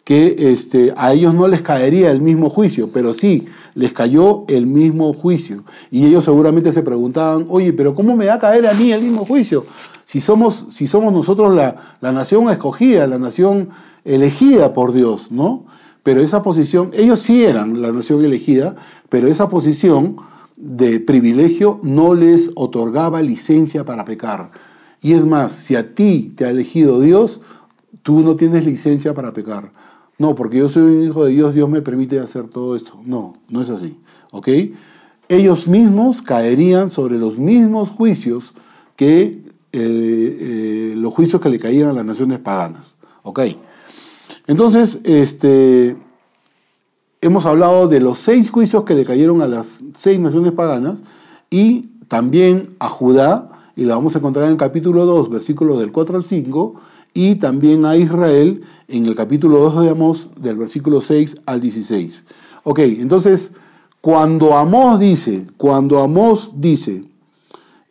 que 0.04 0.36
este, 0.40 0.94
a 0.98 1.14
ellos 1.14 1.36
no 1.36 1.48
les 1.48 1.62
caería 1.62 2.10
el 2.10 2.22
mismo 2.22 2.50
juicio, 2.50 2.90
pero 2.92 3.14
sí, 3.14 3.46
les 3.80 3.94
cayó 3.94 4.44
el 4.50 4.68
mismo 4.68 5.14
juicio. 5.14 5.64
Y 5.90 6.06
ellos 6.06 6.26
seguramente 6.26 6.74
se 6.74 6.84
preguntaban, 6.84 7.46
oye, 7.48 7.72
pero 7.72 7.96
¿cómo 7.96 8.14
me 8.14 8.26
va 8.26 8.34
a 8.34 8.40
caer 8.40 8.68
a 8.68 8.74
mí 8.74 8.92
el 8.92 9.02
mismo 9.02 9.26
juicio? 9.26 9.66
Si 10.04 10.20
somos, 10.20 10.66
si 10.70 10.86
somos 10.86 11.14
nosotros 11.14 11.56
la, 11.56 11.78
la 12.02 12.12
nación 12.12 12.50
escogida, 12.50 13.08
la 13.08 13.18
nación 13.20 13.70
elegida 14.04 14.74
por 14.74 14.92
Dios, 14.92 15.32
¿no? 15.32 15.66
Pero 16.04 16.20
esa 16.20 16.42
posición, 16.42 16.90
ellos 16.94 17.22
sí 17.22 17.46
eran 17.46 17.82
la 17.82 17.94
nación 17.94 18.26
elegida, 18.26 18.76
pero 19.08 19.30
esa 19.30 19.48
posición 19.48 20.18
de 20.58 21.00
privilegio 21.00 21.80
no 21.82 22.16
les 22.16 22.52
otorgaba 22.56 23.22
licencia 23.22 23.86
para 23.86 24.04
pecar. 24.04 24.52
Y 25.02 25.14
es 25.14 25.26
más, 25.26 25.54
si 25.54 25.78
a 25.78 25.96
ti 25.96 26.34
te 26.36 26.44
ha 26.44 26.50
elegido 26.50 27.00
Dios, 27.00 27.40
tú 28.04 28.24
no 28.24 28.36
tienes 28.36 28.66
licencia 28.66 29.14
para 29.14 29.32
pecar. 29.32 29.72
No, 30.20 30.36
porque 30.36 30.58
yo 30.58 30.68
soy 30.68 30.84
un 30.84 31.04
hijo 31.06 31.26
de 31.26 31.32
Dios, 31.32 31.56
Dios 31.56 31.70
me 31.70 31.82
permite 31.82 32.20
hacer 32.20 32.50
todo 32.50 32.76
esto. 32.76 33.00
No, 33.06 33.38
no 33.48 33.62
es 33.62 33.70
así. 33.70 33.98
¿Ok? 34.32 34.50
Ellos 35.30 35.68
mismos 35.68 36.22
caerían 36.22 36.90
sobre 36.90 37.18
los 37.18 37.40
mismos 37.40 37.90
juicios 37.90 38.54
que 38.98 39.42
eh, 39.72 40.38
eh, 40.42 40.94
los 40.98 41.14
juicios 41.14 41.42
que 41.42 41.50
le 41.50 41.58
caían 41.58 41.90
a 41.90 41.94
las 41.94 42.06
naciones 42.06 42.40
paganas. 42.40 42.98
¿Ok? 43.24 43.40
Entonces, 44.48 45.00
este, 45.06 45.96
hemos 47.22 47.46
hablado 47.46 47.88
de 47.88 48.02
los 48.02 48.18
seis 48.18 48.52
juicios 48.52 48.84
que 48.84 48.96
le 48.96 49.06
cayeron 49.06 49.42
a 49.42 49.48
las 49.48 49.84
seis 49.94 50.20
naciones 50.20 50.52
paganas 50.52 51.02
y 51.50 51.92
también 52.10 52.76
a 52.80 52.90
Judá, 52.90 53.52
y 53.76 53.86
la 53.86 53.96
vamos 53.96 54.16
a 54.16 54.18
encontrar 54.18 54.46
en 54.46 54.52
el 54.52 54.58
capítulo 54.58 55.06
2, 55.06 55.30
versículos 55.30 55.80
del 55.80 55.94
4 55.94 56.18
al 56.18 56.24
5, 56.24 56.76
y 57.14 57.36
también 57.36 57.86
a 57.86 57.96
Israel 57.96 58.62
en 58.88 59.06
el 59.06 59.16
capítulo 59.16 59.60
2 59.60 59.84
de 59.84 59.90
Amós, 59.92 60.30
del 60.40 60.58
versículo 60.58 61.02
6 61.02 61.38
al 61.46 61.62
16. 61.62 62.26
Ok, 62.64 62.80
entonces, 62.80 63.52
cuando 64.02 64.56
Amós 64.56 65.00
dice, 65.00 65.48
cuando 65.58 66.00
Amós 66.00 66.52
dice, 66.56 67.06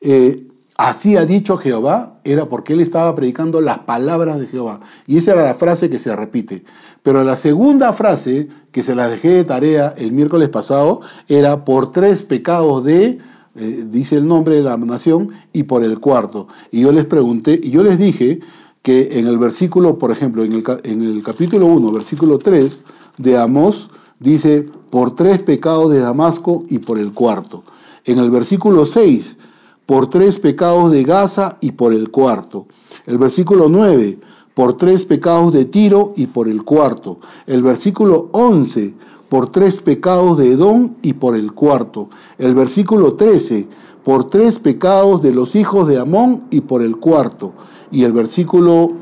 eh, 0.00 0.46
así 0.76 1.16
ha 1.16 1.26
dicho 1.26 1.56
Jehová, 1.56 2.20
era 2.25 2.48
porque 2.48 2.72
él 2.72 2.80
estaba 2.80 3.14
predicando 3.14 3.60
las 3.60 3.80
palabras 3.80 4.38
de 4.38 4.46
Jehová. 4.46 4.80
Y 5.06 5.18
esa 5.18 5.32
era 5.32 5.42
la 5.42 5.54
frase 5.54 5.90
que 5.90 5.98
se 5.98 6.14
repite. 6.14 6.64
Pero 7.02 7.25
la 7.25 7.37
segunda 7.37 7.92
frase, 7.92 8.48
que 8.70 8.82
se 8.82 8.94
la 8.94 9.08
dejé 9.08 9.30
de 9.30 9.44
tarea 9.44 9.94
el 9.96 10.12
miércoles 10.12 10.48
pasado, 10.48 11.00
era 11.28 11.64
por 11.64 11.90
tres 11.90 12.22
pecados 12.22 12.84
de, 12.84 13.18
eh, 13.56 13.84
dice 13.90 14.16
el 14.16 14.28
nombre 14.28 14.56
de 14.56 14.62
la 14.62 14.76
nación, 14.76 15.32
y 15.52 15.64
por 15.64 15.82
el 15.82 16.00
cuarto. 16.00 16.48
Y 16.70 16.82
yo 16.82 16.92
les 16.92 17.06
pregunté, 17.06 17.58
y 17.62 17.70
yo 17.70 17.82
les 17.82 17.98
dije 17.98 18.40
que 18.88 19.18
en 19.18 19.26
el 19.26 19.37
versículo, 19.37 19.99
por 19.99 20.11
ejemplo, 20.11 20.42
en 20.42 20.54
el, 20.54 21.23
capítulo 21.23 21.66
1, 21.66 21.92
versículo 21.92 22.38
3 22.38 22.83
de 23.18 23.37
Amós, 23.37 23.90
dice, 24.18 24.66
por 24.88 25.14
tres 25.14 25.42
pecados 25.42 25.90
de 25.90 25.99
Damasco 25.99 26.64
y 26.71 26.78
por 26.78 26.99
el 26.99 27.12
cuarto. 27.12 27.64
En 28.07 28.18
el 28.18 28.30
versículo 28.30 28.87
6, 28.87 29.37
por 29.85 30.09
tres 30.09 30.40
pecados 30.40 30.90
de 30.90 31.04
Gaza 31.04 31.59
y 31.61 31.73
por 31.73 31.92
el 31.92 32.11
cuarto. 32.11 32.66
El 33.04 33.18
versículo 33.18 33.68
9, 33.68 34.21
por 34.54 34.78
tres 34.78 35.04
pecados 35.04 35.52
de 35.52 35.66
Tiro 35.66 36.14
y 36.16 36.28
por 36.28 36.49
el 36.49 36.64
cuarto. 36.64 37.18
El 37.47 37.62
versículo 37.62 38.30
11, 38.33 38.95
por 39.28 39.52
tres 39.52 39.83
pecados 39.83 40.38
de 40.38 40.52
Edom 40.52 40.95
y 41.02 41.12
por 41.12 41.37
el 41.37 41.52
cuarto. 41.52 42.09
El 42.38 42.54
versículo 42.54 43.12
13, 43.16 43.68
por 44.02 44.30
tres 44.30 44.61
pecados 44.61 45.21
de 45.21 45.35
los 45.35 45.57
hijos 45.57 45.87
de 45.88 45.99
Amón 45.99 46.45
y 46.50 46.62
por 46.62 46.83
el 46.83 46.97
cuarto. 46.97 47.52
Y 47.90 48.04
el 48.04 48.12
versículo 48.12 48.92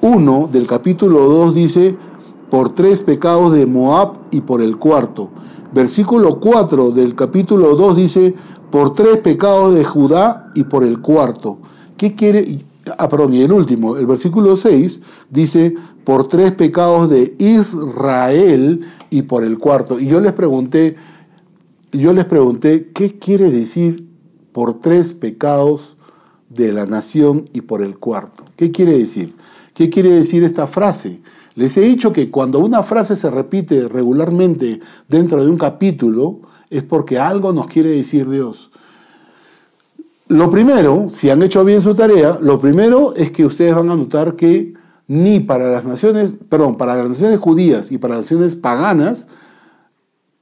1 0.00 0.48
del 0.52 0.66
capítulo 0.66 1.28
2 1.28 1.54
dice, 1.54 1.96
por 2.50 2.74
tres 2.74 3.02
pecados 3.02 3.52
de 3.52 3.66
Moab 3.66 4.14
y 4.30 4.40
por 4.40 4.62
el 4.62 4.76
cuarto. 4.78 5.30
Versículo 5.72 6.40
4 6.40 6.90
del 6.90 7.14
capítulo 7.14 7.76
2 7.76 7.96
dice, 7.96 8.34
por 8.70 8.92
tres 8.92 9.18
pecados 9.18 9.74
de 9.74 9.84
Judá 9.84 10.50
y 10.54 10.64
por 10.64 10.84
el 10.84 11.00
cuarto. 11.00 11.58
¿Qué 11.96 12.14
quiere? 12.14 12.44
Ah, 12.98 13.08
perdón, 13.08 13.34
y 13.34 13.42
el 13.42 13.52
último, 13.52 13.96
el 13.96 14.06
versículo 14.06 14.56
6 14.56 15.00
dice, 15.30 15.74
por 16.04 16.26
tres 16.26 16.52
pecados 16.52 17.08
de 17.10 17.36
Israel 17.38 18.80
y 19.10 19.22
por 19.22 19.44
el 19.44 19.58
cuarto. 19.58 20.00
Y 20.00 20.06
yo 20.06 20.20
les 20.20 20.32
pregunté, 20.32 20.96
yo 21.92 22.12
les 22.12 22.24
pregunté, 22.24 22.90
¿qué 22.92 23.18
quiere 23.18 23.50
decir 23.50 24.08
por 24.52 24.80
tres 24.80 25.12
pecados 25.12 25.96
de 26.50 26.72
la 26.72 26.84
nación 26.84 27.48
y 27.54 27.62
por 27.62 27.82
el 27.82 27.96
cuarto? 27.98 28.44
¿Qué 28.56 28.70
quiere 28.70 28.98
decir? 28.98 29.34
¿Qué 29.72 29.88
quiere 29.88 30.12
decir 30.12 30.44
esta 30.44 30.66
frase? 30.66 31.22
Les 31.54 31.76
he 31.76 31.80
dicho 31.80 32.12
que 32.12 32.30
cuando 32.30 32.58
una 32.58 32.82
frase 32.82 33.16
se 33.16 33.30
repite 33.30 33.88
regularmente 33.88 34.80
dentro 35.08 35.42
de 35.42 35.50
un 35.50 35.56
capítulo, 35.56 36.40
es 36.68 36.82
porque 36.82 37.18
algo 37.18 37.52
nos 37.52 37.66
quiere 37.66 37.90
decir 37.90 38.28
Dios. 38.28 38.70
Lo 40.28 40.48
primero, 40.48 41.08
si 41.08 41.28
han 41.28 41.42
hecho 41.42 41.64
bien 41.64 41.82
su 41.82 41.94
tarea, 41.94 42.38
lo 42.40 42.60
primero 42.60 43.14
es 43.16 43.32
que 43.32 43.44
ustedes 43.44 43.74
van 43.74 43.90
a 43.90 43.96
notar 43.96 44.36
que 44.36 44.74
ni 45.08 45.40
para 45.40 45.70
las 45.72 45.84
naciones, 45.84 46.34
perdón, 46.48 46.76
para 46.76 46.94
las 46.94 47.08
naciones 47.08 47.40
judías 47.40 47.90
y 47.90 47.98
para 47.98 48.14
las 48.14 48.26
naciones 48.26 48.54
paganas, 48.54 49.26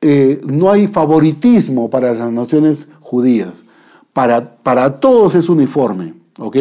eh, 0.02 0.42
no 0.46 0.70
hay 0.70 0.86
favoritismo 0.86 1.88
para 1.88 2.12
las 2.12 2.30
naciones 2.30 2.88
judías. 3.00 3.64
Para, 4.12 4.56
para 4.56 5.00
todos 5.00 5.34
es 5.34 5.48
uniforme, 5.48 6.14
¿ok? 6.38 6.56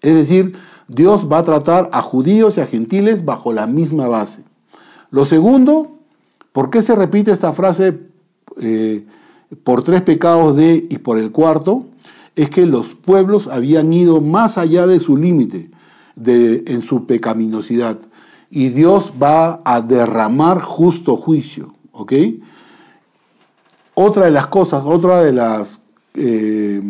Es 0.00 0.14
decir, 0.14 0.56
Dios 0.88 1.28
va 1.30 1.38
a 1.38 1.42
tratar 1.42 1.90
a 1.92 2.00
judíos 2.00 2.56
y 2.56 2.60
a 2.60 2.66
gentiles 2.66 3.24
bajo 3.24 3.52
la 3.52 3.66
misma 3.66 4.08
base. 4.08 4.44
Lo 5.10 5.24
segundo, 5.24 5.98
¿por 6.52 6.70
qué 6.70 6.82
se 6.82 6.94
repite 6.94 7.32
esta 7.32 7.52
frase 7.52 7.98
eh, 8.60 9.04
por 9.64 9.82
tres 9.82 10.02
pecados 10.02 10.56
de 10.56 10.86
y 10.88 10.98
por 10.98 11.18
el 11.18 11.32
cuarto? 11.32 11.86
Es 12.36 12.50
que 12.50 12.66
los 12.66 12.94
pueblos 12.94 13.48
habían 13.48 13.92
ido 13.92 14.20
más 14.20 14.58
allá 14.58 14.86
de 14.86 15.00
su 15.00 15.16
límite 15.16 15.70
en 16.24 16.82
su 16.82 17.06
pecaminosidad. 17.06 17.98
Y 18.50 18.68
Dios 18.68 19.14
va 19.20 19.60
a 19.64 19.80
derramar 19.80 20.60
justo 20.60 21.16
juicio. 21.16 21.74
¿ok? 21.96 22.12
Otra 23.94 24.26
de 24.26 24.30
las 24.30 24.46
cosas, 24.46 24.84
otra 24.84 25.22
de 25.22 25.32
las 25.32 25.80
eh, 26.16 26.82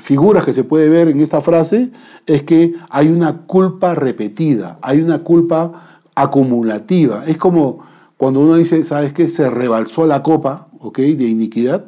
figuras 0.00 0.44
que 0.44 0.52
se 0.52 0.64
puede 0.64 0.88
ver 0.88 1.08
en 1.08 1.20
esta 1.20 1.40
frase 1.40 1.90
es 2.26 2.42
que 2.42 2.74
hay 2.90 3.08
una 3.08 3.46
culpa 3.46 3.94
repetida, 3.94 4.78
hay 4.82 5.00
una 5.00 5.20
culpa 5.20 6.00
acumulativa. 6.14 7.24
Es 7.26 7.38
como 7.38 7.80
cuando 8.16 8.40
uno 8.40 8.56
dice, 8.56 8.82
¿sabes 8.84 9.12
qué? 9.12 9.28
Se 9.28 9.50
rebalsó 9.50 10.06
la 10.06 10.22
copa, 10.22 10.68
¿ok? 10.80 10.98
De 10.98 11.26
iniquidad 11.26 11.84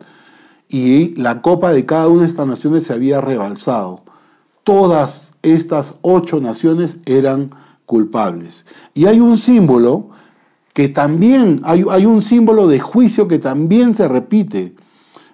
y 0.68 1.14
la 1.14 1.42
copa 1.42 1.72
de 1.72 1.86
cada 1.86 2.08
una 2.08 2.22
de 2.22 2.28
estas 2.28 2.46
naciones 2.46 2.84
se 2.84 2.92
había 2.92 3.20
rebalsado. 3.20 4.02
Todas 4.64 5.32
estas 5.42 5.94
ocho 6.02 6.40
naciones 6.40 6.98
eran 7.06 7.50
culpables. 7.84 8.66
Y 8.94 9.06
hay 9.06 9.20
un 9.20 9.38
símbolo 9.38 10.10
que 10.72 10.88
también, 10.88 11.60
hay 11.64 12.04
un 12.04 12.20
símbolo 12.20 12.66
de 12.66 12.80
juicio 12.80 13.28
que 13.28 13.38
también 13.38 13.94
se 13.94 14.08
repite. 14.08 14.74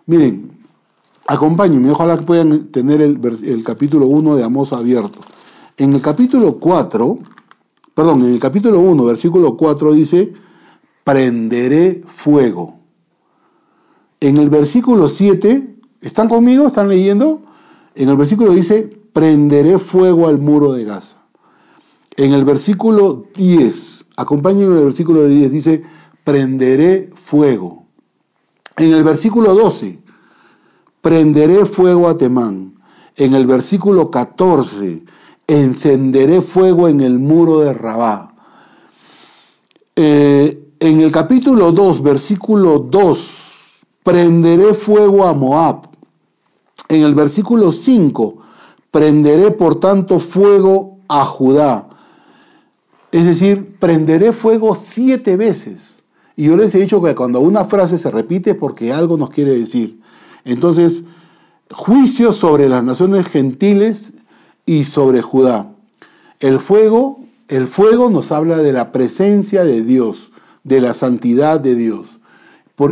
Miren, 0.06 0.50
Acompáñenme, 1.26 1.90
ojalá 1.90 2.18
que 2.18 2.24
puedan 2.24 2.66
tener 2.66 3.00
el, 3.00 3.20
capítulo 3.64 4.06
1 4.06 4.36
de 4.36 4.44
Amos 4.44 4.72
abierto. 4.72 5.20
En 5.76 5.92
el 5.92 6.02
capítulo 6.02 6.58
4, 6.58 7.18
perdón, 7.94 8.24
en 8.24 8.32
el 8.32 8.38
capítulo 8.38 8.80
1, 8.80 9.04
versículo 9.04 9.56
4 9.56 9.92
dice, 9.92 10.32
prenderé 11.04 12.02
fuego. 12.04 12.78
En 14.20 14.36
el 14.36 14.50
versículo 14.50 15.08
7, 15.08 15.76
¿están 16.00 16.28
conmigo? 16.28 16.66
¿Están 16.66 16.88
leyendo? 16.88 17.42
En 17.94 18.08
el 18.08 18.16
versículo 18.16 18.52
dice, 18.52 18.90
prenderé 19.12 19.78
fuego 19.78 20.26
al 20.26 20.38
muro 20.38 20.72
de 20.72 20.84
Gaza. 20.84 21.18
En 22.16 22.32
el 22.32 22.44
versículo 22.44 23.26
10, 23.34 24.06
acompáñenme 24.16 24.72
en 24.72 24.78
el 24.78 24.84
versículo 24.84 25.26
10, 25.26 25.52
dice, 25.52 25.82
prenderé 26.24 27.10
fuego. 27.14 27.84
En 28.76 28.92
el 28.92 29.04
versículo 29.04 29.54
12, 29.54 30.01
prenderé 31.02 31.66
fuego 31.66 32.08
a 32.08 32.16
Temán. 32.16 32.74
En 33.16 33.34
el 33.34 33.46
versículo 33.46 34.10
14, 34.10 35.04
encenderé 35.46 36.40
fuego 36.40 36.88
en 36.88 37.02
el 37.02 37.18
muro 37.18 37.60
de 37.60 37.74
Rabá. 37.74 38.34
Eh, 39.96 40.70
en 40.80 41.00
el 41.00 41.12
capítulo 41.12 41.72
2, 41.72 42.02
versículo 42.02 42.78
2, 42.78 43.82
prenderé 44.02 44.72
fuego 44.72 45.26
a 45.26 45.34
Moab. 45.34 45.88
En 46.88 47.02
el 47.02 47.14
versículo 47.14 47.70
5, 47.70 48.38
prenderé 48.90 49.50
por 49.50 49.78
tanto 49.78 50.18
fuego 50.20 50.98
a 51.08 51.24
Judá. 51.26 51.88
Es 53.10 53.24
decir, 53.24 53.76
prenderé 53.78 54.32
fuego 54.32 54.74
siete 54.74 55.36
veces. 55.36 56.04
Y 56.34 56.44
yo 56.44 56.56
les 56.56 56.74
he 56.74 56.80
dicho 56.80 57.02
que 57.02 57.14
cuando 57.14 57.40
una 57.40 57.66
frase 57.66 57.98
se 57.98 58.10
repite 58.10 58.54
porque 58.54 58.92
algo 58.92 59.18
nos 59.18 59.28
quiere 59.28 59.50
decir. 59.58 60.01
Entonces, 60.44 61.04
juicio 61.70 62.32
sobre 62.32 62.68
las 62.68 62.84
naciones 62.84 63.28
gentiles 63.28 64.12
y 64.66 64.84
sobre 64.84 65.22
Judá. 65.22 65.72
El 66.40 66.58
fuego, 66.58 67.20
el 67.48 67.68
fuego 67.68 68.10
nos 68.10 68.32
habla 68.32 68.58
de 68.58 68.72
la 68.72 68.92
presencia 68.92 69.64
de 69.64 69.82
Dios, 69.82 70.32
de 70.64 70.80
la 70.80 70.94
santidad 70.94 71.60
de 71.60 71.74
Dios. 71.74 72.20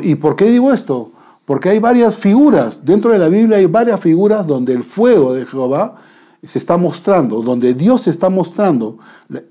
¿Y 0.03 0.17
por 0.17 0.37
qué 0.37 0.51
digo 0.51 0.73
esto? 0.73 1.13
Porque 1.45 1.71
hay 1.71 1.81
varias 1.81 2.17
figuras, 2.17 2.85
dentro 2.85 3.11
de 3.11 3.19
la 3.19 3.29
Biblia 3.29 3.57
hay 3.57 3.67
varias 3.67 4.01
figuras 4.01 4.47
donde 4.47 4.73
el 4.73 4.85
fuego 4.85 5.35
de 5.35 5.47
Jehová 5.47 5.97
se 6.43 6.59
está 6.59 6.77
mostrando, 6.77 7.43
donde 7.43 7.75
Dios 7.75 8.03
se 8.03 8.11
está 8.11 8.31
mostrando, 8.31 8.99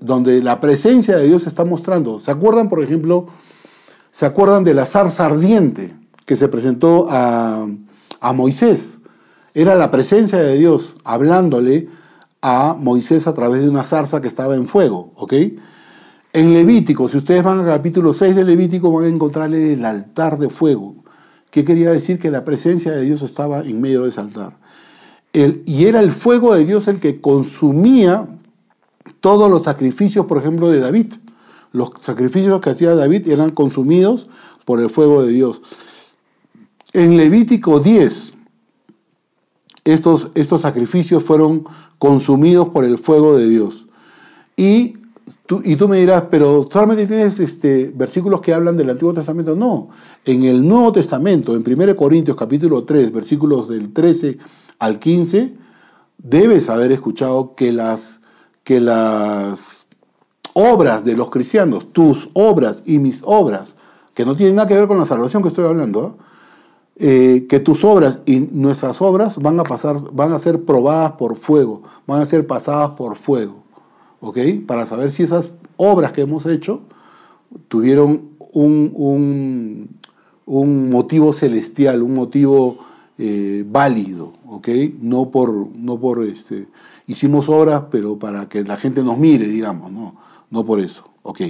donde 0.00 0.42
la 0.42 0.60
presencia 0.60 1.16
de 1.16 1.28
Dios 1.28 1.42
se 1.42 1.48
está 1.48 1.64
mostrando. 1.64 2.18
¿Se 2.18 2.30
acuerdan, 2.30 2.68
por 2.68 2.82
ejemplo, 2.82 3.26
se 4.10 4.26
acuerdan 4.26 4.64
de 4.64 4.74
la 4.74 4.86
zarza 4.86 5.26
ardiente 5.26 5.94
que 6.24 6.36
se 6.36 6.48
presentó 6.48 7.06
a, 7.10 7.66
a 8.20 8.32
Moisés. 8.32 9.00
Era 9.54 9.74
la 9.74 9.90
presencia 9.90 10.38
de 10.38 10.56
Dios 10.58 10.96
hablándole 11.04 11.88
a 12.42 12.76
Moisés 12.78 13.26
a 13.26 13.34
través 13.34 13.62
de 13.62 13.68
una 13.68 13.82
zarza 13.82 14.20
que 14.20 14.28
estaba 14.28 14.54
en 14.54 14.66
fuego, 14.66 15.12
¿ok? 15.16 15.34
En 16.32 16.52
Levítico, 16.52 17.08
si 17.08 17.18
ustedes 17.18 17.42
van 17.42 17.58
al 17.58 17.66
capítulo 17.66 18.12
6 18.12 18.36
de 18.36 18.44
Levítico, 18.44 18.92
van 18.92 19.04
a 19.04 19.08
encontrarle 19.08 19.72
el 19.72 19.84
altar 19.84 20.38
de 20.38 20.48
fuego. 20.48 20.94
¿Qué 21.50 21.64
quería 21.64 21.90
decir? 21.90 22.20
Que 22.20 22.30
la 22.30 22.44
presencia 22.44 22.92
de 22.92 23.02
Dios 23.02 23.22
estaba 23.22 23.62
en 23.62 23.80
medio 23.80 24.04
de 24.04 24.10
ese 24.10 24.20
altar. 24.20 24.56
El, 25.32 25.62
y 25.66 25.86
era 25.86 25.98
el 25.98 26.12
fuego 26.12 26.54
de 26.54 26.64
Dios 26.64 26.86
el 26.86 27.00
que 27.00 27.20
consumía 27.20 28.28
todos 29.20 29.50
los 29.50 29.64
sacrificios, 29.64 30.26
por 30.26 30.38
ejemplo, 30.38 30.70
de 30.70 30.78
David. 30.78 31.14
Los 31.72 31.92
sacrificios 31.98 32.60
que 32.60 32.70
hacía 32.70 32.94
David 32.94 33.28
eran 33.28 33.50
consumidos 33.50 34.28
por 34.64 34.80
el 34.80 34.88
fuego 34.88 35.22
de 35.22 35.32
Dios. 35.32 35.62
En 36.92 37.16
Levítico 37.16 37.78
10, 37.78 38.34
estos, 39.84 40.30
estos 40.34 40.60
sacrificios 40.60 41.22
fueron 41.22 41.64
consumidos 41.98 42.68
por 42.70 42.84
el 42.84 42.98
fuego 42.98 43.36
de 43.36 43.48
Dios. 43.48 43.86
Y 44.56 44.94
tú, 45.46 45.60
y 45.64 45.76
tú 45.76 45.88
me 45.88 45.98
dirás, 45.98 46.24
pero 46.30 46.68
solamente 46.70 47.06
tienes 47.06 47.38
este, 47.38 47.92
versículos 47.94 48.40
que 48.40 48.52
hablan 48.52 48.76
del 48.76 48.90
Antiguo 48.90 49.14
Testamento. 49.14 49.54
No, 49.54 49.90
en 50.24 50.44
el 50.44 50.66
Nuevo 50.66 50.92
Testamento, 50.92 51.54
en 51.54 51.64
1 51.66 51.96
Corintios 51.96 52.36
capítulo 52.36 52.84
3, 52.84 53.12
versículos 53.12 53.68
del 53.68 53.92
13 53.92 54.38
al 54.80 54.98
15, 54.98 55.56
debes 56.18 56.68
haber 56.68 56.92
escuchado 56.92 57.54
que 57.54 57.72
las, 57.72 58.20
que 58.64 58.80
las 58.80 59.86
obras 60.54 61.04
de 61.04 61.16
los 61.16 61.30
cristianos, 61.30 61.92
tus 61.92 62.30
obras 62.34 62.82
y 62.84 62.98
mis 62.98 63.22
obras, 63.24 63.76
que 64.14 64.24
no 64.24 64.34
tienen 64.34 64.56
nada 64.56 64.68
que 64.68 64.74
ver 64.74 64.88
con 64.88 64.98
la 64.98 65.06
salvación 65.06 65.42
que 65.42 65.48
estoy 65.48 65.64
hablando, 65.64 66.18
eh, 66.18 66.24
que 67.00 67.62
tus 67.64 67.82
obras 67.84 68.20
y 68.26 68.40
nuestras 68.52 69.00
obras 69.00 69.38
van 69.38 69.58
a 69.58 69.64
pasar, 69.64 69.96
van 70.12 70.32
a 70.32 70.38
ser 70.38 70.64
probadas 70.64 71.12
por 71.12 71.36
fuego, 71.36 71.82
van 72.06 72.20
a 72.20 72.26
ser 72.26 72.46
pasadas 72.46 72.90
por 72.90 73.16
fuego, 73.16 73.62
¿ok? 74.20 74.38
Para 74.66 74.84
saber 74.84 75.10
si 75.10 75.22
esas 75.22 75.50
obras 75.78 76.12
que 76.12 76.20
hemos 76.20 76.44
hecho 76.44 76.82
tuvieron 77.68 78.30
un, 78.52 79.88
un, 80.46 80.90
motivo 80.90 81.32
celestial, 81.32 82.02
un 82.02 82.14
motivo 82.14 82.78
eh, 83.18 83.64
válido, 83.66 84.32
¿ok? 84.46 84.68
No 85.00 85.30
por, 85.30 85.68
no 85.74 85.98
por 85.98 86.24
este, 86.24 86.68
hicimos 87.06 87.48
obras, 87.48 87.84
pero 87.90 88.18
para 88.18 88.48
que 88.48 88.62
la 88.62 88.76
gente 88.76 89.02
nos 89.02 89.18
mire, 89.18 89.46
digamos, 89.46 89.90
no, 89.90 90.16
no 90.50 90.64
por 90.64 90.80
eso, 90.80 91.04
¿ok? 91.22 91.40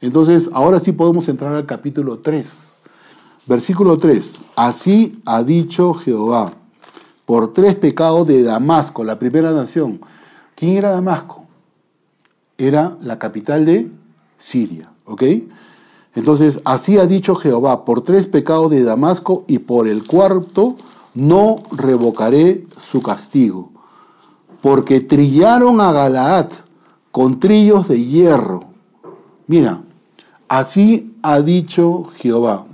Entonces, 0.00 0.50
ahora 0.52 0.80
sí 0.80 0.92
podemos 0.92 1.28
entrar 1.28 1.54
al 1.54 1.66
capítulo 1.66 2.18
3. 2.18 2.70
Versículo 3.50 3.96
3. 3.96 4.34
Así 4.54 5.20
ha 5.24 5.42
dicho 5.42 5.92
Jehová, 5.92 6.52
por 7.26 7.52
tres 7.52 7.74
pecados 7.74 8.28
de 8.28 8.44
Damasco, 8.44 9.02
la 9.02 9.18
primera 9.18 9.50
nación. 9.50 10.00
¿Quién 10.54 10.76
era 10.76 10.92
Damasco? 10.92 11.46
Era 12.56 12.96
la 13.02 13.18
capital 13.18 13.64
de 13.64 13.90
Siria, 14.36 14.92
¿ok? 15.04 15.24
Entonces, 16.14 16.62
así 16.64 16.96
ha 16.98 17.06
dicho 17.06 17.34
Jehová, 17.34 17.84
por 17.84 18.02
tres 18.02 18.28
pecados 18.28 18.70
de 18.70 18.84
Damasco 18.84 19.44
y 19.48 19.58
por 19.58 19.88
el 19.88 20.06
cuarto 20.06 20.76
no 21.14 21.56
revocaré 21.72 22.68
su 22.76 23.02
castigo, 23.02 23.72
porque 24.62 25.00
trillaron 25.00 25.80
a 25.80 25.90
Galaad 25.90 26.52
con 27.10 27.40
trillos 27.40 27.88
de 27.88 28.00
hierro. 28.00 28.62
Mira, 29.48 29.82
así 30.46 31.16
ha 31.24 31.40
dicho 31.40 32.04
Jehová. 32.14 32.69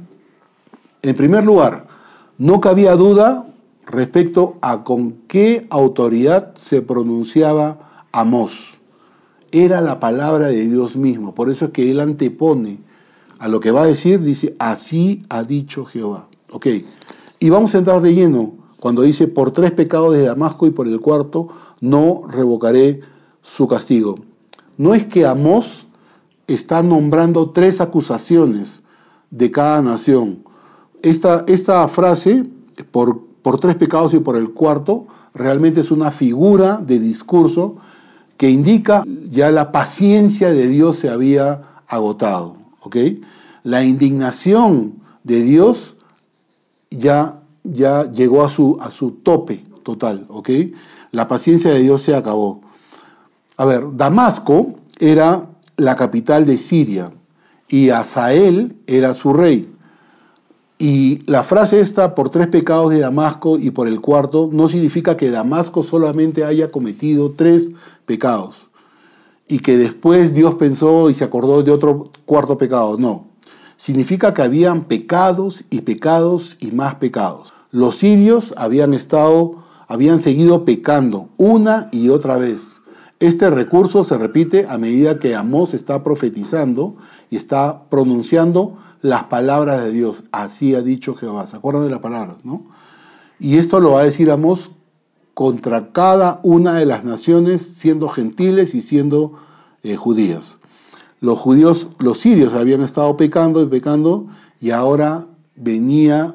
En 1.07 1.15
primer 1.15 1.45
lugar, 1.45 1.87
no 2.37 2.61
cabía 2.61 2.97
duda 2.97 3.47
respecto 3.87 4.57
a 4.61 4.83
con 4.83 5.13
qué 5.29 5.65
autoridad 5.71 6.57
se 6.57 6.83
pronunciaba 6.83 8.07
Amós. 8.11 8.81
Era 9.53 9.81
la 9.81 10.01
palabra 10.01 10.49
de 10.49 10.69
Dios 10.69 10.97
mismo. 10.97 11.33
Por 11.33 11.49
eso 11.49 11.67
es 11.67 11.71
que 11.71 11.93
él 11.93 12.01
antepone 12.01 12.81
a 13.39 13.47
lo 13.47 13.61
que 13.61 13.71
va 13.71 13.83
a 13.83 13.87
decir, 13.87 14.21
dice, 14.21 14.57
así 14.59 15.23
ha 15.29 15.45
dicho 15.45 15.85
Jehová. 15.85 16.29
Y 17.39 17.51
vamos 17.51 17.77
a 17.77 17.79
entrar 17.79 18.01
de 18.03 18.13
lleno 18.13 18.55
cuando 18.81 19.03
dice, 19.03 19.29
por 19.29 19.53
tres 19.53 19.71
pecados 19.71 20.13
de 20.13 20.25
Damasco 20.25 20.67
y 20.67 20.73
por 20.73 20.89
el 20.89 20.99
cuarto, 20.99 21.47
no 21.81 22.23
revocaré 22.29 23.01
su 23.43 23.69
castigo. 23.69 24.17
No 24.77 24.93
es 24.93 25.07
que 25.07 25.25
Amós 25.25 25.87
está 26.49 26.83
nombrando 26.83 27.51
tres 27.51 27.81
acusaciones 27.81 28.83
de 29.31 29.53
cada 29.53 29.81
nación. 29.83 30.43
Esta, 31.03 31.45
esta 31.47 31.87
frase, 31.89 32.47
por, 32.91 33.21
por 33.43 33.61
tres 33.61 33.77
pecados 33.77 34.15
y 34.15 34.19
por 34.19 34.37
el 34.37 34.53
cuarto, 34.53 35.07
realmente 35.35 35.81
es 35.81 35.91
una 35.91 36.11
figura 36.11 36.79
de 36.79 36.99
discurso 36.99 37.77
que 38.37 38.51
indica 38.51 39.05
ya 39.29 39.51
la 39.51 39.73
paciencia 39.73 40.51
de 40.51 40.69
Dios 40.69 40.97
se 40.97 41.09
había 41.09 41.63
agotado. 41.87 42.57
La 43.63 43.83
indignación 43.85 44.95
de 45.25 45.43
Dios 45.43 45.97
ya, 46.91 47.43
ya 47.65 48.11
llegó 48.11 48.45
a 48.45 48.49
su, 48.49 48.79
a 48.81 48.91
su 48.91 49.13
tope 49.13 49.65
total. 49.83 50.27
La 51.13 51.29
paciencia 51.29 51.71
de 51.73 51.81
Dios 51.81 52.03
se 52.03 52.15
acabó. 52.15 52.61
A 53.57 53.65
ver, 53.65 53.97
Damasco 53.97 54.75
era 54.99 55.49
la 55.77 55.97
capital 55.97 56.47
de 56.47 56.57
Siria 56.59 57.13
y 57.69 57.91
Asael 57.91 58.77
era 58.87 59.15
su 59.15 59.33
rey. 59.33 59.73
Y 60.79 61.23
la 61.31 61.43
frase 61.43 61.81
esta, 61.81 62.15
por 62.15 62.29
tres 62.29 62.49
pecados 62.49 62.91
de 62.91 63.01
Damasco 63.01 63.59
y 63.59 63.71
por 63.71 63.89
el 63.89 64.01
cuarto, 64.01 64.51
no 64.53 64.69
significa 64.69 65.17
que 65.17 65.31
Damasco 65.31 65.83
solamente 65.83 66.45
haya 66.45 66.71
cometido 66.71 67.33
tres 67.33 67.71
pecados 68.05 68.69
y 69.49 69.61
que 69.61 69.79
después 69.79 70.35
Dios 70.35 70.57
pensó 70.57 71.09
y 71.09 71.15
se 71.15 71.25
acordó 71.25 71.63
de 71.63 71.71
otro 71.71 72.11
cuarto 72.27 72.59
pecado. 72.59 72.99
No. 72.99 73.27
Significa 73.79 74.35
que 74.35 74.43
habían 74.43 74.85
pecados 74.85 75.65
y 75.71 75.83
pecados 75.83 76.57
y 76.61 76.73
más 76.73 76.97
pecados. 76.97 77.55
Los 77.71 77.97
sirios 77.97 78.55
habían 78.57 78.93
estado, 78.95 79.63
habían 79.89 80.19
seguido 80.19 80.65
pecando 80.65 81.29
una 81.37 81.89
y 81.93 82.09
otra 82.09 82.37
vez. 82.37 82.83
Este 83.19 83.49
recurso 83.49 84.05
se 84.05 84.19
repite 84.19 84.67
a 84.69 84.77
medida 84.77 85.19
que 85.19 85.35
Amós 85.35 85.73
está 85.73 86.03
profetizando 86.03 86.97
y 87.31 87.37
está 87.37 87.89
pronunciando 87.89 88.77
las 89.07 89.25
palabras 89.25 89.85
de 89.85 89.93
Dios. 89.93 90.25
Así 90.33 90.75
ha 90.75 90.83
dicho 90.83 91.15
Jehová. 91.15 91.47
¿Se 91.47 91.57
acuerdan 91.57 91.85
de 91.85 91.91
las 91.91 92.01
palabras? 92.01 92.39
¿no? 92.45 92.67
Y 93.39 93.57
esto 93.57 93.81
lo 93.81 93.93
va 93.93 94.01
a 94.01 94.05
decir 94.05 94.31
Amós 94.31 94.73
contra 95.33 95.93
cada 95.93 96.41
una 96.43 96.75
de 96.75 96.87
las 96.87 97.05
naciones, 97.05 97.63
siendo 97.63 98.09
gentiles 98.09 98.75
y 98.75 98.83
siendo 98.83 99.35
eh, 99.83 99.95
judíos. 99.95 100.59
Los 101.21 101.39
judíos, 101.39 101.89
los 101.99 102.19
sirios 102.19 102.55
habían 102.55 102.83
estado 102.83 103.17
pecando 103.17 103.63
y 103.63 103.67
pecando, 103.67 104.27
y 104.61 104.71
ahora 104.71 105.27
venía 105.55 106.35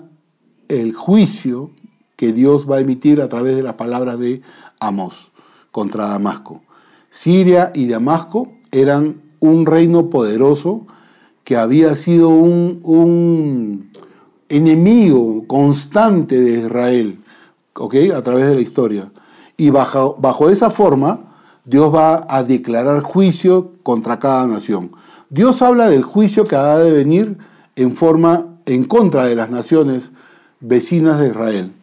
el 0.69 0.93
juicio 0.93 1.71
que 2.15 2.31
Dios 2.31 2.69
va 2.69 2.77
a 2.77 2.81
emitir 2.81 3.21
a 3.21 3.27
través 3.27 3.55
de 3.55 3.63
las 3.63 3.73
palabras 3.73 4.17
de 4.17 4.41
Amós 4.79 5.31
contra 5.71 6.05
Damasco. 6.05 6.61
Siria 7.09 7.71
y 7.75 7.87
Damasco 7.87 8.53
eran 8.71 9.21
un 9.39 9.65
reino 9.65 10.09
poderoso 10.09 10.85
que 11.51 11.57
había 11.57 11.97
sido 11.97 12.29
un, 12.29 13.89
enemigo 14.47 15.43
constante 15.47 16.39
de 16.39 16.59
Israel, 16.61 17.19
¿ok? 17.73 17.95
A 18.15 18.21
través 18.21 18.47
de 18.47 18.55
la 18.55 18.61
historia. 18.61 19.11
Y 19.57 19.69
bajo, 19.69 20.15
bajo 20.17 20.49
esa 20.49 20.69
forma, 20.69 21.19
Dios 21.65 21.93
va 21.93 22.25
a 22.29 22.43
declarar 22.43 23.01
juicio 23.01 23.73
contra 23.83 24.17
cada 24.17 24.47
nación. 24.47 24.93
Dios 25.29 25.61
habla 25.61 25.89
del 25.89 26.03
juicio 26.03 26.47
que 26.47 26.55
ha 26.55 26.77
de 26.77 26.93
venir 26.93 27.37
en 27.75 27.97
forma 27.97 28.47
en 28.65 28.85
contra 28.85 29.25
de 29.25 29.35
las 29.35 29.49
naciones 29.49 30.13
vecinas 30.61 31.19
de 31.19 31.27
Israel. 31.27 31.73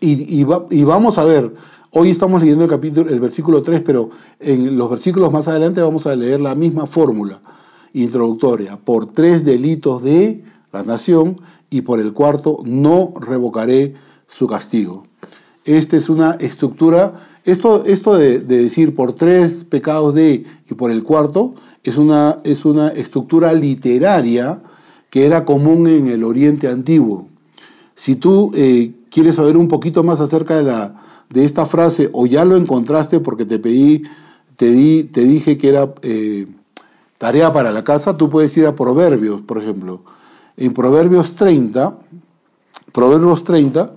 Y, 0.00 0.44
y 0.70 0.84
vamos 0.84 1.18
a 1.18 1.24
ver 1.24 1.54
Hoy 1.92 2.10
estamos 2.10 2.42
leyendo 2.42 2.64
el 2.64 2.70
capítulo, 2.70 3.08
el 3.08 3.20
versículo 3.20 3.62
3, 3.62 3.80
pero 3.82 4.10
en 4.40 4.76
los 4.76 4.90
versículos 4.90 5.32
más 5.32 5.46
adelante 5.46 5.80
vamos 5.80 6.06
a 6.08 6.16
leer 6.16 6.40
la 6.40 6.56
misma 6.56 6.86
fórmula 6.86 7.40
introductoria. 8.02 8.78
Por 8.78 9.06
tres 9.06 9.44
delitos 9.44 10.02
de 10.02 10.44
la 10.72 10.82
nación 10.82 11.40
y 11.70 11.82
por 11.82 12.00
el 12.00 12.12
cuarto 12.12 12.58
no 12.64 13.12
revocaré 13.20 13.94
su 14.26 14.46
castigo. 14.46 15.06
Esta 15.64 15.96
es 15.96 16.08
una 16.08 16.32
estructura, 16.32 17.14
esto, 17.44 17.84
esto 17.84 18.14
de, 18.14 18.40
decir 18.40 18.94
por 18.94 19.14
tres 19.14 19.64
pecados 19.64 20.14
de 20.14 20.44
y 20.70 20.74
por 20.74 20.90
el 20.90 21.02
cuarto 21.02 21.54
es 21.82 21.98
una, 21.98 22.40
es 22.44 22.64
una 22.64 22.88
estructura 22.88 23.52
literaria 23.52 24.62
que 25.10 25.26
era 25.26 25.44
común 25.44 25.88
en 25.88 26.06
el 26.08 26.22
Oriente 26.22 26.68
Antiguo. 26.68 27.28
Si 27.94 28.14
tú 28.14 28.52
eh, 28.54 28.92
quieres 29.10 29.36
saber 29.36 29.56
un 29.56 29.68
poquito 29.68 30.04
más 30.04 30.20
acerca 30.20 30.56
de 30.56 30.64
la, 30.64 31.02
de 31.30 31.44
esta 31.44 31.66
frase 31.66 32.10
o 32.12 32.26
ya 32.26 32.44
lo 32.44 32.56
encontraste 32.56 33.20
porque 33.20 33.44
te 33.44 33.58
pedí, 33.58 34.02
te, 34.56 34.70
di, 34.70 35.04
te 35.04 35.24
dije 35.24 35.58
que 35.58 35.68
era 35.68 35.94
eh, 36.02 36.46
tarea 37.18 37.52
para 37.52 37.72
la 37.72 37.84
casa, 37.84 38.16
tú 38.16 38.28
puedes 38.28 38.56
ir 38.56 38.66
a 38.66 38.74
Proverbios, 38.74 39.42
por 39.42 39.62
ejemplo. 39.62 40.02
En 40.56 40.72
Proverbios 40.72 41.34
30, 41.34 41.98
Proverbios 42.92 43.44
30, 43.44 43.94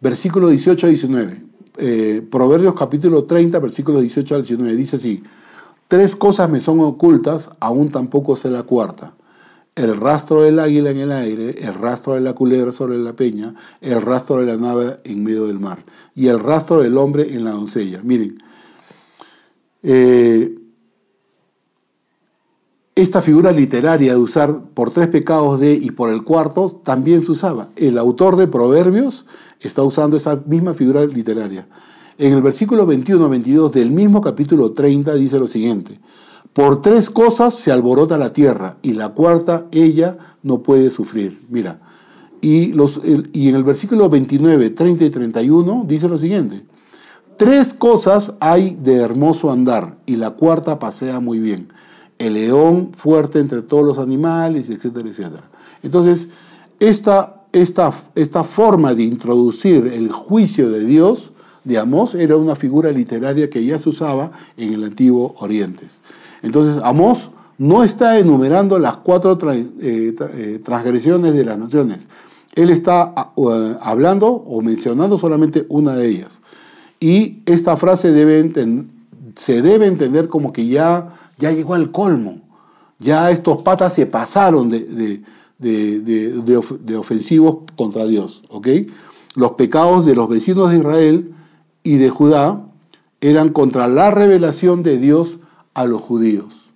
versículo 0.00 0.48
18 0.48 0.86
a 0.86 0.88
19. 0.88 1.44
Eh, 1.78 2.26
Proverbios 2.30 2.74
capítulo 2.74 3.24
30, 3.24 3.58
versículo 3.58 4.00
18 4.00 4.34
al 4.34 4.42
19. 4.42 4.74
Dice 4.74 4.96
así, 4.96 5.22
tres 5.86 6.16
cosas 6.16 6.48
me 6.48 6.60
son 6.60 6.80
ocultas, 6.80 7.50
aún 7.60 7.90
tampoco 7.90 8.36
sé 8.36 8.50
la 8.50 8.62
cuarta 8.62 9.14
el 9.78 9.96
rastro 9.96 10.42
del 10.42 10.58
águila 10.58 10.90
en 10.90 10.98
el 10.98 11.12
aire, 11.12 11.54
el 11.60 11.74
rastro 11.74 12.14
de 12.14 12.20
la 12.20 12.34
culebra 12.34 12.72
sobre 12.72 12.98
la 12.98 13.14
peña, 13.14 13.54
el 13.80 14.02
rastro 14.02 14.38
de 14.38 14.46
la 14.46 14.56
nave 14.56 14.96
en 15.04 15.22
medio 15.22 15.46
del 15.46 15.60
mar 15.60 15.78
y 16.14 16.26
el 16.26 16.40
rastro 16.40 16.82
del 16.82 16.98
hombre 16.98 17.26
en 17.30 17.44
la 17.44 17.52
doncella. 17.52 18.00
Miren, 18.02 18.38
eh, 19.82 20.57
esta 23.00 23.22
figura 23.22 23.52
literaria 23.52 24.14
de 24.14 24.18
usar 24.18 24.60
por 24.74 24.90
tres 24.90 25.06
pecados 25.06 25.60
de 25.60 25.72
y 25.72 25.92
por 25.92 26.10
el 26.10 26.24
cuarto 26.24 26.68
también 26.82 27.22
se 27.22 27.30
usaba. 27.30 27.68
El 27.76 27.96
autor 27.96 28.34
de 28.34 28.48
Proverbios 28.48 29.24
está 29.60 29.84
usando 29.84 30.16
esa 30.16 30.42
misma 30.46 30.74
figura 30.74 31.06
literaria. 31.06 31.68
En 32.18 32.34
el 32.34 32.42
versículo 32.42 32.88
21-22 32.88 33.70
del 33.70 33.92
mismo 33.92 34.20
capítulo 34.20 34.72
30 34.72 35.14
dice 35.14 35.38
lo 35.38 35.46
siguiente. 35.46 36.00
Por 36.52 36.82
tres 36.82 37.08
cosas 37.08 37.54
se 37.54 37.70
alborota 37.70 38.18
la 38.18 38.32
tierra 38.32 38.78
y 38.82 38.94
la 38.94 39.10
cuarta 39.10 39.68
ella 39.70 40.18
no 40.42 40.64
puede 40.64 40.90
sufrir. 40.90 41.46
Mira, 41.48 41.80
y, 42.40 42.72
y 43.32 43.48
en 43.48 43.54
el 43.54 43.62
versículo 43.62 44.08
29, 44.08 44.70
30 44.70 45.04
y 45.04 45.10
31 45.10 45.84
dice 45.86 46.08
lo 46.08 46.18
siguiente. 46.18 46.66
Tres 47.36 47.74
cosas 47.74 48.34
hay 48.40 48.74
de 48.74 48.96
hermoso 48.96 49.52
andar 49.52 49.98
y 50.04 50.16
la 50.16 50.30
cuarta 50.30 50.80
pasea 50.80 51.20
muy 51.20 51.38
bien. 51.38 51.68
El 52.18 52.34
león 52.34 52.90
fuerte 52.94 53.38
entre 53.38 53.62
todos 53.62 53.84
los 53.84 53.98
animales, 53.98 54.70
etcétera, 54.70 55.08
etcétera. 55.08 55.44
Entonces, 55.82 56.28
esta, 56.80 57.42
esta, 57.52 57.92
esta 58.14 58.44
forma 58.44 58.94
de 58.94 59.04
introducir 59.04 59.86
el 59.86 60.10
juicio 60.10 60.70
de 60.70 60.84
Dios 60.84 61.32
de 61.64 61.78
Amós 61.78 62.14
era 62.14 62.36
una 62.36 62.56
figura 62.56 62.90
literaria 62.90 63.50
que 63.50 63.64
ya 63.64 63.78
se 63.78 63.88
usaba 63.88 64.32
en 64.56 64.72
el 64.72 64.84
antiguo 64.84 65.34
Oriente. 65.38 65.86
Entonces, 66.42 66.82
Amós 66.82 67.30
no 67.58 67.82
está 67.82 68.18
enumerando 68.18 68.78
las 68.78 68.98
cuatro 68.98 69.36
eh, 69.52 69.68
eh, 69.80 70.60
transgresiones 70.64 71.34
de 71.34 71.44
las 71.44 71.58
naciones. 71.58 72.08
Él 72.54 72.70
está 72.70 73.12
ah, 73.16 73.32
hablando 73.82 74.28
o 74.28 74.62
mencionando 74.62 75.18
solamente 75.18 75.66
una 75.68 75.94
de 75.94 76.08
ellas. 76.08 76.40
Y 77.00 77.42
esta 77.46 77.76
frase 77.76 78.08
se 79.34 79.62
debe 79.62 79.86
entender 79.86 80.28
como 80.28 80.52
que 80.52 80.66
ya, 80.66 81.08
ya 81.38 81.52
llegó 81.52 81.74
al 81.74 81.90
colmo. 81.90 82.42
Ya 82.98 83.30
estos 83.30 83.62
patas 83.62 83.94
se 83.94 84.06
pasaron 84.06 84.68
de, 84.68 85.22
de, 85.58 86.96
ofensivos 86.96 87.58
contra 87.76 88.06
Dios. 88.06 88.42
Los 89.34 89.52
pecados 89.52 90.04
de 90.04 90.14
los 90.14 90.28
vecinos 90.28 90.70
de 90.70 90.78
Israel 90.78 91.34
y 91.82 91.96
de 91.96 92.10
Judá 92.10 92.64
eran 93.20 93.50
contra 93.50 93.88
la 93.88 94.10
revelación 94.10 94.82
de 94.82 94.98
Dios 94.98 95.38
a 95.74 95.84
los 95.84 96.00
judíos. 96.00 96.70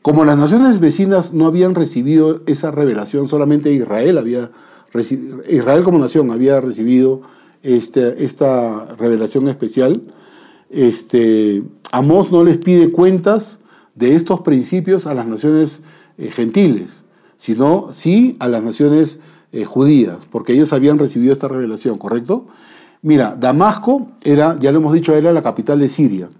Como 0.00 0.24
las 0.24 0.36
naciones 0.36 0.80
vecinas 0.80 1.32
no 1.32 1.46
habían 1.46 1.74
recibido 1.74 2.42
esa 2.46 2.70
revelación, 2.70 3.28
solamente 3.28 3.72
Israel 3.72 4.18
había 4.18 4.50
Israel 5.48 5.84
como 5.84 5.98
nación 5.98 6.30
había 6.30 6.60
recibido 6.60 7.22
este, 7.62 8.24
esta 8.24 8.94
revelación 8.96 9.48
especial. 9.48 10.02
Este, 10.70 11.62
Amós 11.92 12.32
no 12.32 12.42
les 12.42 12.58
pide 12.58 12.90
cuentas 12.90 13.60
de 13.94 14.16
estos 14.16 14.40
principios 14.40 15.06
a 15.06 15.14
las 15.14 15.26
naciones 15.26 15.82
eh, 16.18 16.30
gentiles, 16.30 17.04
sino 17.36 17.88
sí 17.92 18.36
a 18.40 18.48
las 18.48 18.62
naciones 18.62 19.18
eh, 19.52 19.64
judías, 19.64 20.26
porque 20.30 20.54
ellos 20.54 20.72
habían 20.72 20.98
recibido 20.98 21.32
esta 21.32 21.48
revelación, 21.48 21.98
¿correcto? 21.98 22.46
Mira, 23.02 23.36
Damasco 23.36 24.08
era, 24.24 24.58
ya 24.58 24.72
lo 24.72 24.78
hemos 24.78 24.94
dicho, 24.94 25.14
era 25.14 25.32
la 25.32 25.42
capital 25.42 25.78
de 25.78 25.88
Siria. 25.88 26.30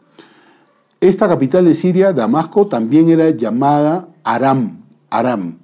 Esta 1.01 1.29
capital 1.29 1.65
de 1.65 1.75
Siria, 1.75 2.13
Damasco, 2.13 2.69
también 2.69 3.11
era 3.11 3.29
llamada 3.31 4.09
Aram. 4.25 4.83
Aram. 5.11 5.59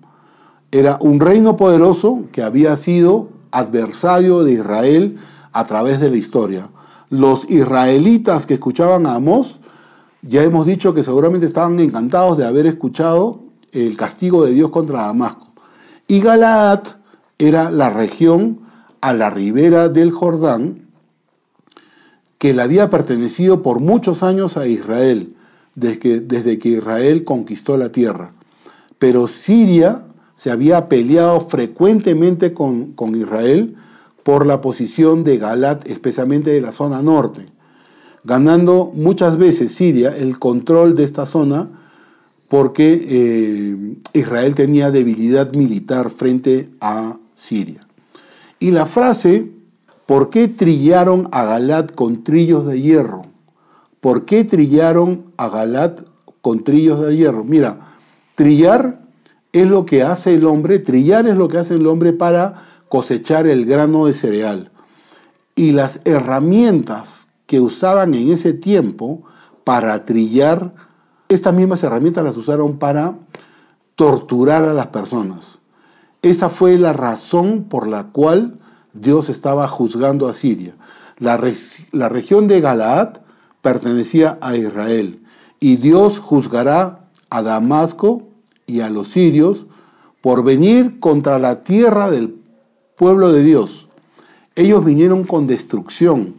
Era 0.71 0.99
un 1.01 1.21
reino 1.21 1.57
poderoso 1.57 2.25
que 2.33 2.43
había 2.43 2.77
sido 2.77 3.31
adversario 3.53 4.45
de 4.45 4.53
Israel 4.53 5.17
a 5.53 5.65
través 5.65 6.01
de 6.01 6.11
la 6.11 6.17
historia. 6.17 6.69
Los 7.09 7.49
israelitas 7.49 8.45
que 8.45 8.55
escuchaban 8.55 9.07
a 9.07 9.15
Amós, 9.15 9.61
ya 10.23 10.43
hemos 10.43 10.67
dicho 10.67 10.95
que 10.95 11.03
seguramente 11.03 11.47
estaban 11.47 11.79
encantados 11.81 12.39
de 12.39 12.47
haber 12.47 12.67
escuchado 12.67 13.41
el 13.73 13.97
castigo 13.97 14.45
de 14.45 14.53
Dios 14.53 14.71
contra 14.71 15.03
Damasco. 15.03 15.53
Y 16.07 16.21
Galaad 16.21 16.83
era 17.39 17.71
la 17.71 17.91
región 17.91 18.61
a 19.01 19.15
la 19.15 19.31
ribera 19.31 19.89
del 19.89 20.11
Jordán 20.11 20.89
que 22.39 22.55
le 22.55 22.63
había 22.63 22.89
pertenecido 22.89 23.63
por 23.63 23.81
muchos 23.81 24.23
años 24.23 24.57
a 24.57 24.67
Israel, 24.67 25.35
desde 25.75 25.99
que, 25.99 26.21
desde 26.21 26.59
que 26.59 26.71
Israel 26.71 27.25
conquistó 27.25 27.77
la 27.77 27.91
tierra. 27.91 28.33
Pero 28.99 29.29
Siria 29.29 30.05
se 30.35 30.51
había 30.51 30.89
peleado 30.89 31.41
frecuentemente 31.41 32.55
con, 32.55 32.93
con 32.93 33.15
Israel 33.17 33.77
por 34.23 34.47
la 34.47 34.61
posición 34.61 35.25
de 35.25 35.39
Galat, 35.39 35.89
especialmente 35.89 36.51
de 36.51 36.61
la 36.61 36.71
zona 36.71 37.03
norte, 37.03 37.47
ganando 38.29 38.93
muchas 38.95 39.39
veces 39.39 39.75
Siria 39.75 40.15
el 40.15 40.39
control 40.39 40.95
de 40.95 41.03
esta 41.03 41.25
zona 41.25 41.71
porque 42.47 43.01
eh, 43.03 43.97
Israel 44.13 44.55
tenía 44.55 44.91
debilidad 44.91 45.55
militar 45.55 46.11
frente 46.11 46.69
a 46.81 47.19
Siria. 47.35 47.81
Y 48.59 48.71
la 48.71 48.85
frase, 48.85 49.51
¿por 50.05 50.29
qué 50.29 50.47
trillaron 50.47 51.27
a 51.33 51.45
Galat 51.45 51.95
con 51.95 52.23
trillos 52.23 52.67
de 52.67 52.81
hierro? 52.83 53.23
¿Por 54.01 54.27
qué 54.27 54.45
trillaron 54.45 55.33
a 55.39 55.49
Galat 55.49 56.03
con 56.43 56.65
trillos 56.65 57.01
de 57.01 57.17
hierro? 57.17 57.45
Mira, 57.45 57.81
trillar 58.35 59.01
es 59.53 59.69
lo 59.69 59.87
que 59.87 60.03
hace 60.03 60.35
el 60.35 60.45
hombre, 60.45 60.79
trillar 60.79 61.27
es 61.27 61.37
lo 61.37 61.49
que 61.49 61.59
hace 61.59 61.75
el 61.75 61.87
hombre 61.87 62.13
para 62.13 62.63
cosechar 62.89 63.47
el 63.47 63.65
grano 63.65 64.05
de 64.05 64.13
cereal. 64.13 64.71
Y 65.55 65.73
las 65.73 66.03
herramientas 66.05 67.28
que 67.49 67.61
usaban 67.61 68.13
en 68.13 68.31
ese 68.31 68.53
tiempo 68.53 69.23
para 69.65 70.05
trillar, 70.05 70.75
estas 71.31 71.55
mismas 71.55 71.83
herramientas 71.83 72.23
las 72.23 72.37
usaron 72.37 72.79
para 72.79 73.17
torturar 73.97 74.65
a 74.65 74.75
las 74.75 74.89
personas. 74.89 75.59
Esa 76.21 76.51
fue 76.51 76.77
la 76.79 76.93
razón 76.93 77.65
por 77.65 77.89
la 77.89 78.09
cual 78.09 78.61
Dios 78.93 79.31
estaba 79.31 79.67
juzgando 79.67 80.29
a 80.29 80.35
Siria. 80.35 80.77
La, 81.17 81.41
la 81.93 82.09
región 82.11 82.49
de 82.49 82.61
Galaad 82.61 83.23
pertenecía 83.63 84.39
a 84.43 84.55
Israel 84.55 85.23
y 85.59 85.77
Dios 85.77 86.19
juzgará 86.19 87.09
a 87.31 87.43
Damasco 87.43 88.29
y 88.67 88.81
a 88.83 88.91
los 88.91 89.09
sirios 89.09 89.67
por 90.21 90.45
venir 90.45 91.01
contra 91.01 91.39
la 91.39 91.65
tierra 91.65 92.11
del 92.11 92.39
pueblo 92.95 93.33
de 93.33 93.43
Dios. 93.43 93.89
Ellos 94.55 94.85
vinieron 94.85 95.25
con 95.25 95.47
destrucción. 95.47 96.35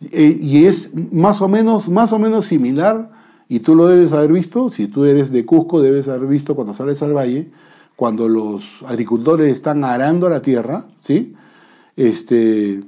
E, 0.00 0.38
y 0.40 0.66
es 0.66 0.92
más 1.12 1.40
o 1.40 1.48
menos, 1.48 1.88
más 1.88 2.12
o 2.12 2.18
menos 2.18 2.46
similar, 2.46 3.10
y 3.48 3.60
tú 3.60 3.74
lo 3.74 3.86
debes 3.86 4.12
haber 4.12 4.32
visto, 4.32 4.68
si 4.68 4.88
tú 4.88 5.04
eres 5.04 5.32
de 5.32 5.44
Cusco, 5.44 5.80
debes 5.80 6.08
haber 6.08 6.28
visto 6.28 6.54
cuando 6.54 6.74
sales 6.74 7.02
al 7.02 7.16
valle, 7.16 7.50
cuando 7.96 8.28
los 8.28 8.82
agricultores 8.84 9.52
están 9.52 9.84
arando 9.84 10.28
la 10.28 10.40
tierra, 10.42 10.84
¿sí? 11.00 11.34
Este, 11.96 12.84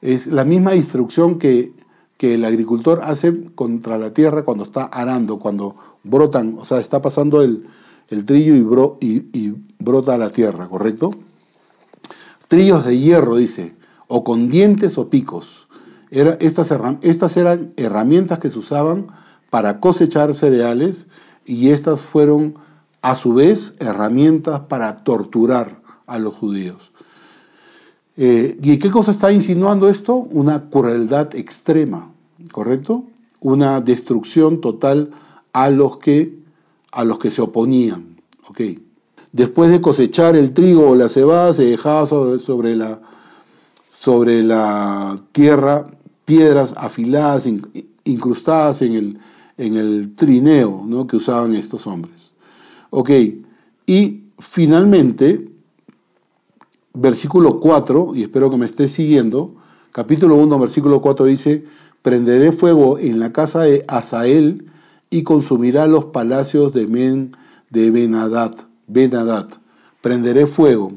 es 0.00 0.26
la 0.28 0.44
misma 0.44 0.76
instrucción 0.76 1.38
que, 1.38 1.72
que 2.18 2.34
el 2.34 2.44
agricultor 2.44 3.00
hace 3.02 3.50
contra 3.54 3.98
la 3.98 4.12
tierra 4.12 4.44
cuando 4.44 4.62
está 4.62 4.84
arando, 4.84 5.38
cuando 5.38 5.74
brotan, 6.04 6.56
o 6.58 6.64
sea, 6.64 6.78
está 6.78 7.02
pasando 7.02 7.42
el, 7.42 7.66
trillo 8.26 8.54
y, 8.54 8.62
bro, 8.62 8.98
y, 9.00 9.26
y 9.36 9.56
brota 9.80 10.16
la 10.18 10.30
tierra, 10.30 10.68
¿correcto? 10.68 11.10
trillos 12.48 12.84
de 12.84 12.98
hierro, 12.98 13.36
dice, 13.36 13.74
o 14.06 14.22
con 14.22 14.48
dientes 14.48 14.98
o 14.98 15.10
picos. 15.10 15.68
Estas, 16.14 16.72
estas 17.02 17.36
eran 17.36 17.72
herramientas 17.76 18.38
que 18.38 18.48
se 18.48 18.58
usaban 18.58 19.08
para 19.50 19.80
cosechar 19.80 20.32
cereales 20.32 21.08
y 21.44 21.70
estas 21.70 22.02
fueron 22.02 22.54
a 23.02 23.16
su 23.16 23.34
vez 23.34 23.74
herramientas 23.80 24.60
para 24.60 24.98
torturar 24.98 25.82
a 26.06 26.18
los 26.18 26.34
judíos. 26.34 26.92
Eh, 28.16 28.56
¿Y 28.62 28.78
qué 28.78 28.90
cosa 28.90 29.10
está 29.10 29.32
insinuando 29.32 29.88
esto? 29.88 30.14
Una 30.14 30.70
crueldad 30.70 31.34
extrema, 31.34 32.12
¿correcto? 32.52 33.04
Una 33.40 33.80
destrucción 33.80 34.60
total 34.60 35.10
a 35.52 35.68
los 35.68 35.98
que, 35.98 36.38
a 36.92 37.04
los 37.04 37.18
que 37.18 37.32
se 37.32 37.42
oponían. 37.42 38.16
¿ok? 38.48 38.60
Después 39.32 39.72
de 39.72 39.80
cosechar 39.80 40.36
el 40.36 40.54
trigo 40.54 40.90
o 40.90 40.94
la 40.94 41.08
cebada, 41.08 41.52
se 41.52 41.64
dejaba 41.64 42.06
sobre, 42.06 42.76
la, 42.76 43.00
sobre 43.90 44.44
la 44.44 45.16
tierra 45.32 45.88
piedras 46.24 46.74
afiladas, 46.76 47.48
incrustadas 48.04 48.82
en 48.82 48.94
el, 48.94 49.18
en 49.56 49.76
el 49.76 50.14
trineo 50.14 50.84
¿no? 50.86 51.06
que 51.06 51.16
usaban 51.16 51.54
estos 51.54 51.86
hombres. 51.86 52.32
Ok, 52.90 53.10
y 53.86 54.24
finalmente, 54.38 55.50
versículo 56.92 57.58
4, 57.58 58.12
y 58.14 58.22
espero 58.22 58.50
que 58.50 58.56
me 58.56 58.66
estés 58.66 58.92
siguiendo, 58.92 59.54
capítulo 59.92 60.36
1, 60.36 60.58
versículo 60.58 61.00
4 61.00 61.26
dice, 61.26 61.64
prenderé 62.02 62.52
fuego 62.52 62.98
en 62.98 63.18
la 63.18 63.32
casa 63.32 63.62
de 63.62 63.84
Asael 63.88 64.70
y 65.10 65.22
consumirá 65.22 65.86
los 65.86 66.06
palacios 66.06 66.72
de 66.72 66.86
Men 66.86 67.32
de 67.70 67.90
Benadad. 67.90 68.54
Benadad, 68.86 69.48
prenderé 70.00 70.46
fuego. 70.46 70.92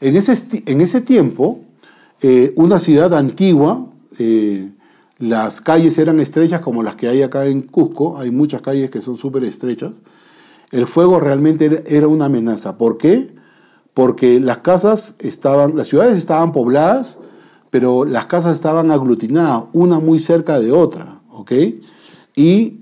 En 0.00 0.16
ese, 0.16 0.62
en 0.66 0.80
ese 0.80 1.00
tiempo, 1.00 1.60
eh, 2.22 2.52
una 2.56 2.78
ciudad 2.78 3.14
antigua, 3.14 3.86
eh, 4.18 4.70
las 5.18 5.60
calles 5.60 5.98
eran 5.98 6.20
estrechas 6.20 6.60
como 6.60 6.82
las 6.82 6.96
que 6.96 7.08
hay 7.08 7.22
acá 7.22 7.46
en 7.46 7.62
Cusco, 7.62 8.18
hay 8.18 8.30
muchas 8.30 8.62
calles 8.62 8.90
que 8.90 9.00
son 9.00 9.16
súper 9.16 9.44
estrechas. 9.44 10.02
El 10.70 10.86
fuego 10.86 11.20
realmente 11.20 11.84
era 11.86 12.08
una 12.08 12.26
amenaza. 12.26 12.76
¿Por 12.76 12.98
qué? 12.98 13.34
Porque 13.94 14.40
las 14.40 14.58
casas 14.58 15.16
estaban, 15.20 15.76
las 15.76 15.86
ciudades 15.86 16.16
estaban 16.16 16.52
pobladas, 16.52 17.18
pero 17.70 18.04
las 18.04 18.26
casas 18.26 18.56
estaban 18.56 18.90
aglutinadas, 18.90 19.64
una 19.72 19.98
muy 19.98 20.18
cerca 20.18 20.60
de 20.60 20.72
otra, 20.72 21.20
¿ok? 21.30 21.52
Y, 22.34 22.80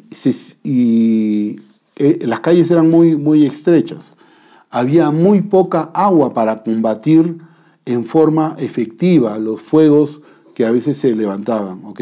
eh, 1.97 2.19
las 2.27 2.41
calles 2.41 2.71
eran 2.71 2.91
muy, 2.91 3.17
muy 3.17 3.47
estrechas 3.47 4.17
había 4.75 5.13
muy 5.13 5.41
poca 5.41 5.93
agua 5.95 6.33
para 6.33 6.65
combatir 6.65 7.39
en 7.85 8.05
forma 8.05 8.57
efectiva 8.59 9.39
los 9.39 9.63
fuegos 9.63 10.21
que 10.55 10.65
a 10.65 10.71
veces 10.71 10.97
se 10.97 11.15
levantaban, 11.15 11.85
¿ok? 11.85 12.01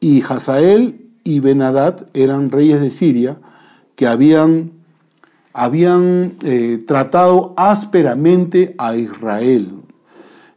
Y 0.00 0.22
Hazael 0.22 1.10
y 1.22 1.40
Benadad 1.40 2.06
eran 2.14 2.50
reyes 2.50 2.80
de 2.80 2.90
Siria 2.90 3.38
que 3.94 4.06
habían, 4.06 4.72
habían 5.52 6.34
eh, 6.42 6.82
tratado 6.86 7.54
ásperamente 7.56 8.74
a 8.78 8.96
Israel. 8.96 9.68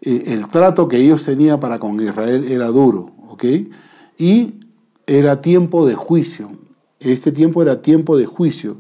Eh, 0.02 0.24
el 0.28 0.48
trato 0.48 0.88
que 0.88 0.98
ellos 0.98 1.24
tenían 1.24 1.60
para 1.60 1.80
con 1.80 2.00
Israel 2.02 2.46
era 2.50 2.68
duro, 2.68 3.12
¿ok? 3.28 3.44
Y 4.18 4.56
era 5.06 5.42
tiempo 5.42 5.86
de 5.86 5.96
juicio. 5.96 6.50
Este 7.00 7.32
tiempo 7.32 7.62
era 7.62 7.82
tiempo 7.82 8.18
de 8.18 8.26
juicio 8.26 8.78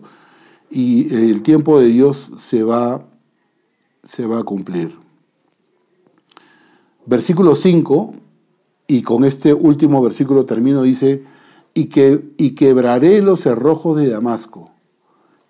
y 0.69 1.13
el 1.13 1.43
tiempo 1.43 1.79
de 1.79 1.87
Dios 1.87 2.31
se 2.37 2.63
va, 2.63 3.05
se 4.03 4.25
va 4.25 4.39
a 4.39 4.43
cumplir. 4.43 4.97
Versículo 7.05 7.55
5, 7.55 8.13
y 8.87 9.01
con 9.01 9.25
este 9.25 9.53
último 9.53 10.01
versículo 10.01 10.45
termino, 10.45 10.83
dice, 10.83 11.23
y, 11.73 11.85
que, 11.85 12.23
y 12.37 12.51
quebraré 12.51 13.21
los 13.21 13.41
cerrojos 13.41 13.97
de 13.97 14.07
Damasco, 14.07 14.71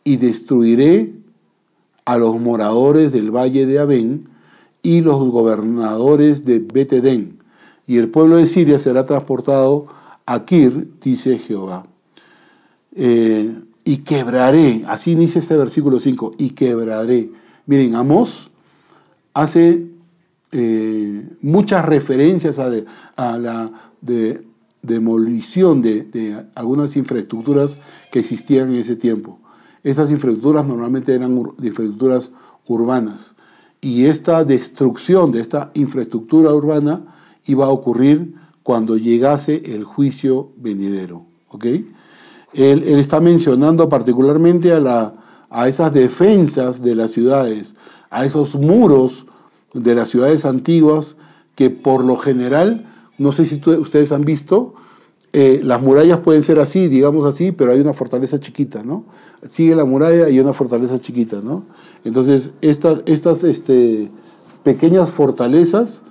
y 0.04 0.18
destruiré 0.18 1.14
a 2.06 2.18
los 2.18 2.40
moradores 2.40 3.12
del 3.12 3.32
valle 3.32 3.66
de 3.66 3.80
Abén 3.80 4.30
y 4.82 5.02
los 5.02 5.20
gobernadores 5.30 6.46
de 6.46 6.60
Betedén, 6.60 7.38
y 7.86 7.98
el 7.98 8.10
pueblo 8.10 8.38
de 8.38 8.46
Siria 8.48 8.80
será 8.80 9.04
transportado 9.04 9.88
a 10.26 10.44
Kir, 10.44 10.92
dice 11.02 11.38
Jehová. 11.38 11.86
Eh, 12.96 13.50
y 13.86 13.98
quebraré, 13.98 14.84
así 14.88 15.12
inicia 15.12 15.40
este 15.40 15.56
versículo 15.56 16.00
5, 16.00 16.32
y 16.38 16.50
quebraré. 16.50 17.32
Miren, 17.66 17.96
Amós 17.96 18.52
hace 19.34 19.86
eh, 20.52 21.30
muchas 21.42 21.86
referencias 21.86 22.58
a, 22.60 23.38
la 23.38 23.72
demolición 24.82 25.82
de, 25.82 26.46
algunas 26.56 26.96
infraestructuras 26.96 27.78
que 28.12 28.20
existían 28.20 28.70
en 28.70 28.80
ese 28.80 28.96
tiempo. 28.96 29.40
Estas 29.84 30.10
infraestructuras 30.10 30.66
normalmente 30.66 31.14
eran 31.14 31.38
infraestructuras 31.62 32.32
urbanas 32.68 33.36
y 33.82 34.06
esta 34.06 34.44
destrucción 34.44 35.32
de 35.32 35.42
esta 35.42 35.72
infraestructura 35.76 36.54
urbana 36.54 37.06
iba 37.46 37.66
a 37.66 37.70
ocurrir 37.70 38.36
cuando 38.64 38.98
llegase 38.98 39.62
el 39.66 39.84
juicio 39.84 40.52
venidero. 40.58 41.26
¿okay? 41.50 41.90
Él, 42.54 42.84
está 42.84 43.20
mencionando 43.20 43.88
particularmente 43.88 44.74
a, 44.74 45.14
a 45.50 45.68
esas 45.68 45.94
defensas 45.94 46.82
de 46.82 46.96
las 46.96 47.12
ciudades, 47.12 47.76
a 48.10 48.26
esos 48.26 48.56
muros 48.56 49.27
de 49.78 49.96
las 49.96 50.10
ciudades 50.10 50.46
antiguas 50.46 51.16
que 51.56 51.70
por 51.70 52.04
lo 52.04 52.18
general, 52.18 52.86
no 53.18 53.32
sé 53.32 53.46
si 53.46 53.62
ustedes 53.70 54.12
han 54.12 54.24
visto, 54.24 54.76
eh, 55.34 55.62
las 55.64 55.82
murallas 55.82 56.20
pueden 56.20 56.44
ser 56.44 56.60
así, 56.60 56.88
digamos 56.88 57.26
así, 57.26 57.52
pero 57.52 57.72
hay 57.72 57.80
una 57.80 57.94
fortaleza 57.94 58.40
chiquita, 58.40 58.84
¿no? 58.84 59.06
Sigue 59.50 59.76
la 59.76 59.86
muralla 59.86 60.30
y 60.30 60.40
una 60.40 60.54
fortaleza 60.54 61.00
chiquita, 61.00 61.42
¿no? 61.42 61.66
Entonces, 62.04 62.52
estas, 62.62 63.04
estas 63.06 63.44
este, 63.44 64.10
pequeñas 64.64 65.10
fortalezas 65.10 66.04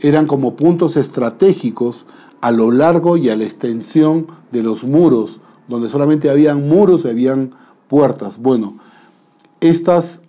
eran 0.00 0.26
como 0.26 0.56
puntos 0.56 0.96
estratégicos 0.96 2.06
a 2.40 2.50
lo 2.50 2.70
largo 2.70 3.16
y 3.16 3.28
a 3.28 3.36
la 3.36 3.44
extensión 3.44 4.26
de 4.50 4.62
los 4.62 4.84
muros 4.84 5.40
donde 5.68 5.88
solamente 5.88 6.30
habían 6.30 6.68
muros 6.68 7.04
y 7.04 7.08
habían 7.08 7.50
puertas. 7.88 8.38
Bueno, 8.38 8.78
estas 9.60 10.22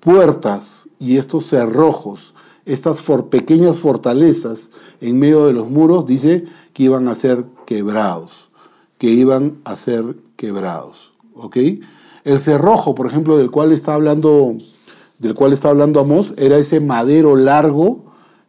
puertas 0.00 0.88
y 0.98 1.18
estos 1.18 1.46
cerrojos, 1.46 2.34
estas 2.66 3.02
pequeñas 3.30 3.78
fortalezas 3.78 4.70
en 5.00 5.18
medio 5.18 5.46
de 5.46 5.52
los 5.52 5.70
muros, 5.70 6.06
dice 6.06 6.44
que 6.72 6.84
iban 6.84 7.08
a 7.08 7.14
ser 7.14 7.46
quebrados, 7.66 8.50
que 8.98 9.10
iban 9.10 9.60
a 9.64 9.76
ser 9.76 10.16
quebrados. 10.36 11.14
¿Ok? 11.34 11.56
El 12.24 12.38
cerrojo, 12.38 12.94
por 12.94 13.06
ejemplo, 13.06 13.38
del 13.38 13.50
cual 13.50 13.72
está 13.72 13.94
hablando, 13.94 14.56
del 15.18 15.34
cual 15.34 15.52
está 15.52 15.70
hablando 15.70 16.00
Amós, 16.00 16.34
era 16.36 16.58
ese 16.58 16.80
madero 16.80 17.36
largo 17.36 18.04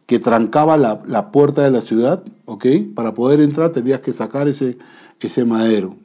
que 0.06 0.18
trancaba 0.18 0.76
la, 0.76 1.00
la 1.06 1.30
puerta 1.32 1.62
de 1.62 1.70
la 1.70 1.80
ciudad, 1.80 2.22
¿ok? 2.44 2.66
Para 2.94 3.14
poder 3.14 3.40
entrar 3.40 3.70
tendrías 3.70 4.00
que 4.00 4.12
sacar 4.12 4.48
ese, 4.48 4.76
ese 5.20 5.44
madero. 5.44 5.96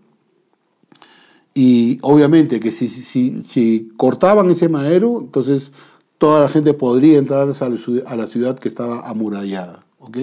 Y 1.58 1.98
obviamente 2.04 2.60
que 2.60 2.70
si, 2.70 2.88
si, 2.88 3.42
si, 3.42 3.92
cortaban 3.98 4.48
ese 4.52 4.70
madero, 4.70 5.18
entonces 5.20 5.74
toda 6.20 6.42
la 6.42 6.50
gente 6.50 6.76
podría 6.76 7.18
entrar 7.18 7.50
a 7.50 8.16
la 8.16 8.28
ciudad 8.28 8.60
que 8.60 8.68
estaba 8.68 9.10
amurallada. 9.10 9.84
¿ok? 9.98 10.18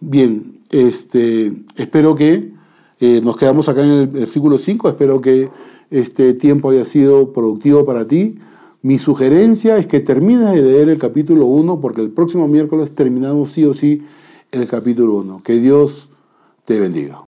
Bien, 0.00 0.58
este, 0.68 1.50
espero 1.76 2.14
que 2.14 2.52
eh, 3.00 3.22
nos 3.24 3.38
quedamos 3.38 3.70
acá 3.70 3.84
en 3.84 3.92
el 3.92 4.06
versículo 4.08 4.58
5, 4.58 4.90
espero 4.90 5.22
que 5.22 5.48
este 5.90 6.34
tiempo 6.34 6.68
haya 6.68 6.84
sido 6.84 7.32
productivo 7.32 7.86
para 7.86 8.06
ti. 8.06 8.38
Mi 8.82 8.98
sugerencia 8.98 9.78
es 9.78 9.86
que 9.86 10.00
termines 10.00 10.50
de 10.52 10.60
leer 10.60 10.90
el 10.90 10.98
capítulo 10.98 11.46
1 11.46 11.80
porque 11.80 12.02
el 12.02 12.10
próximo 12.10 12.48
miércoles 12.48 12.94
terminamos 12.94 13.48
sí 13.48 13.64
o 13.64 13.72
sí 13.72 14.02
el 14.52 14.66
capítulo 14.68 15.14
1. 15.14 15.42
Que 15.42 15.58
Dios 15.58 16.10
te 16.66 16.78
bendiga. 16.78 17.22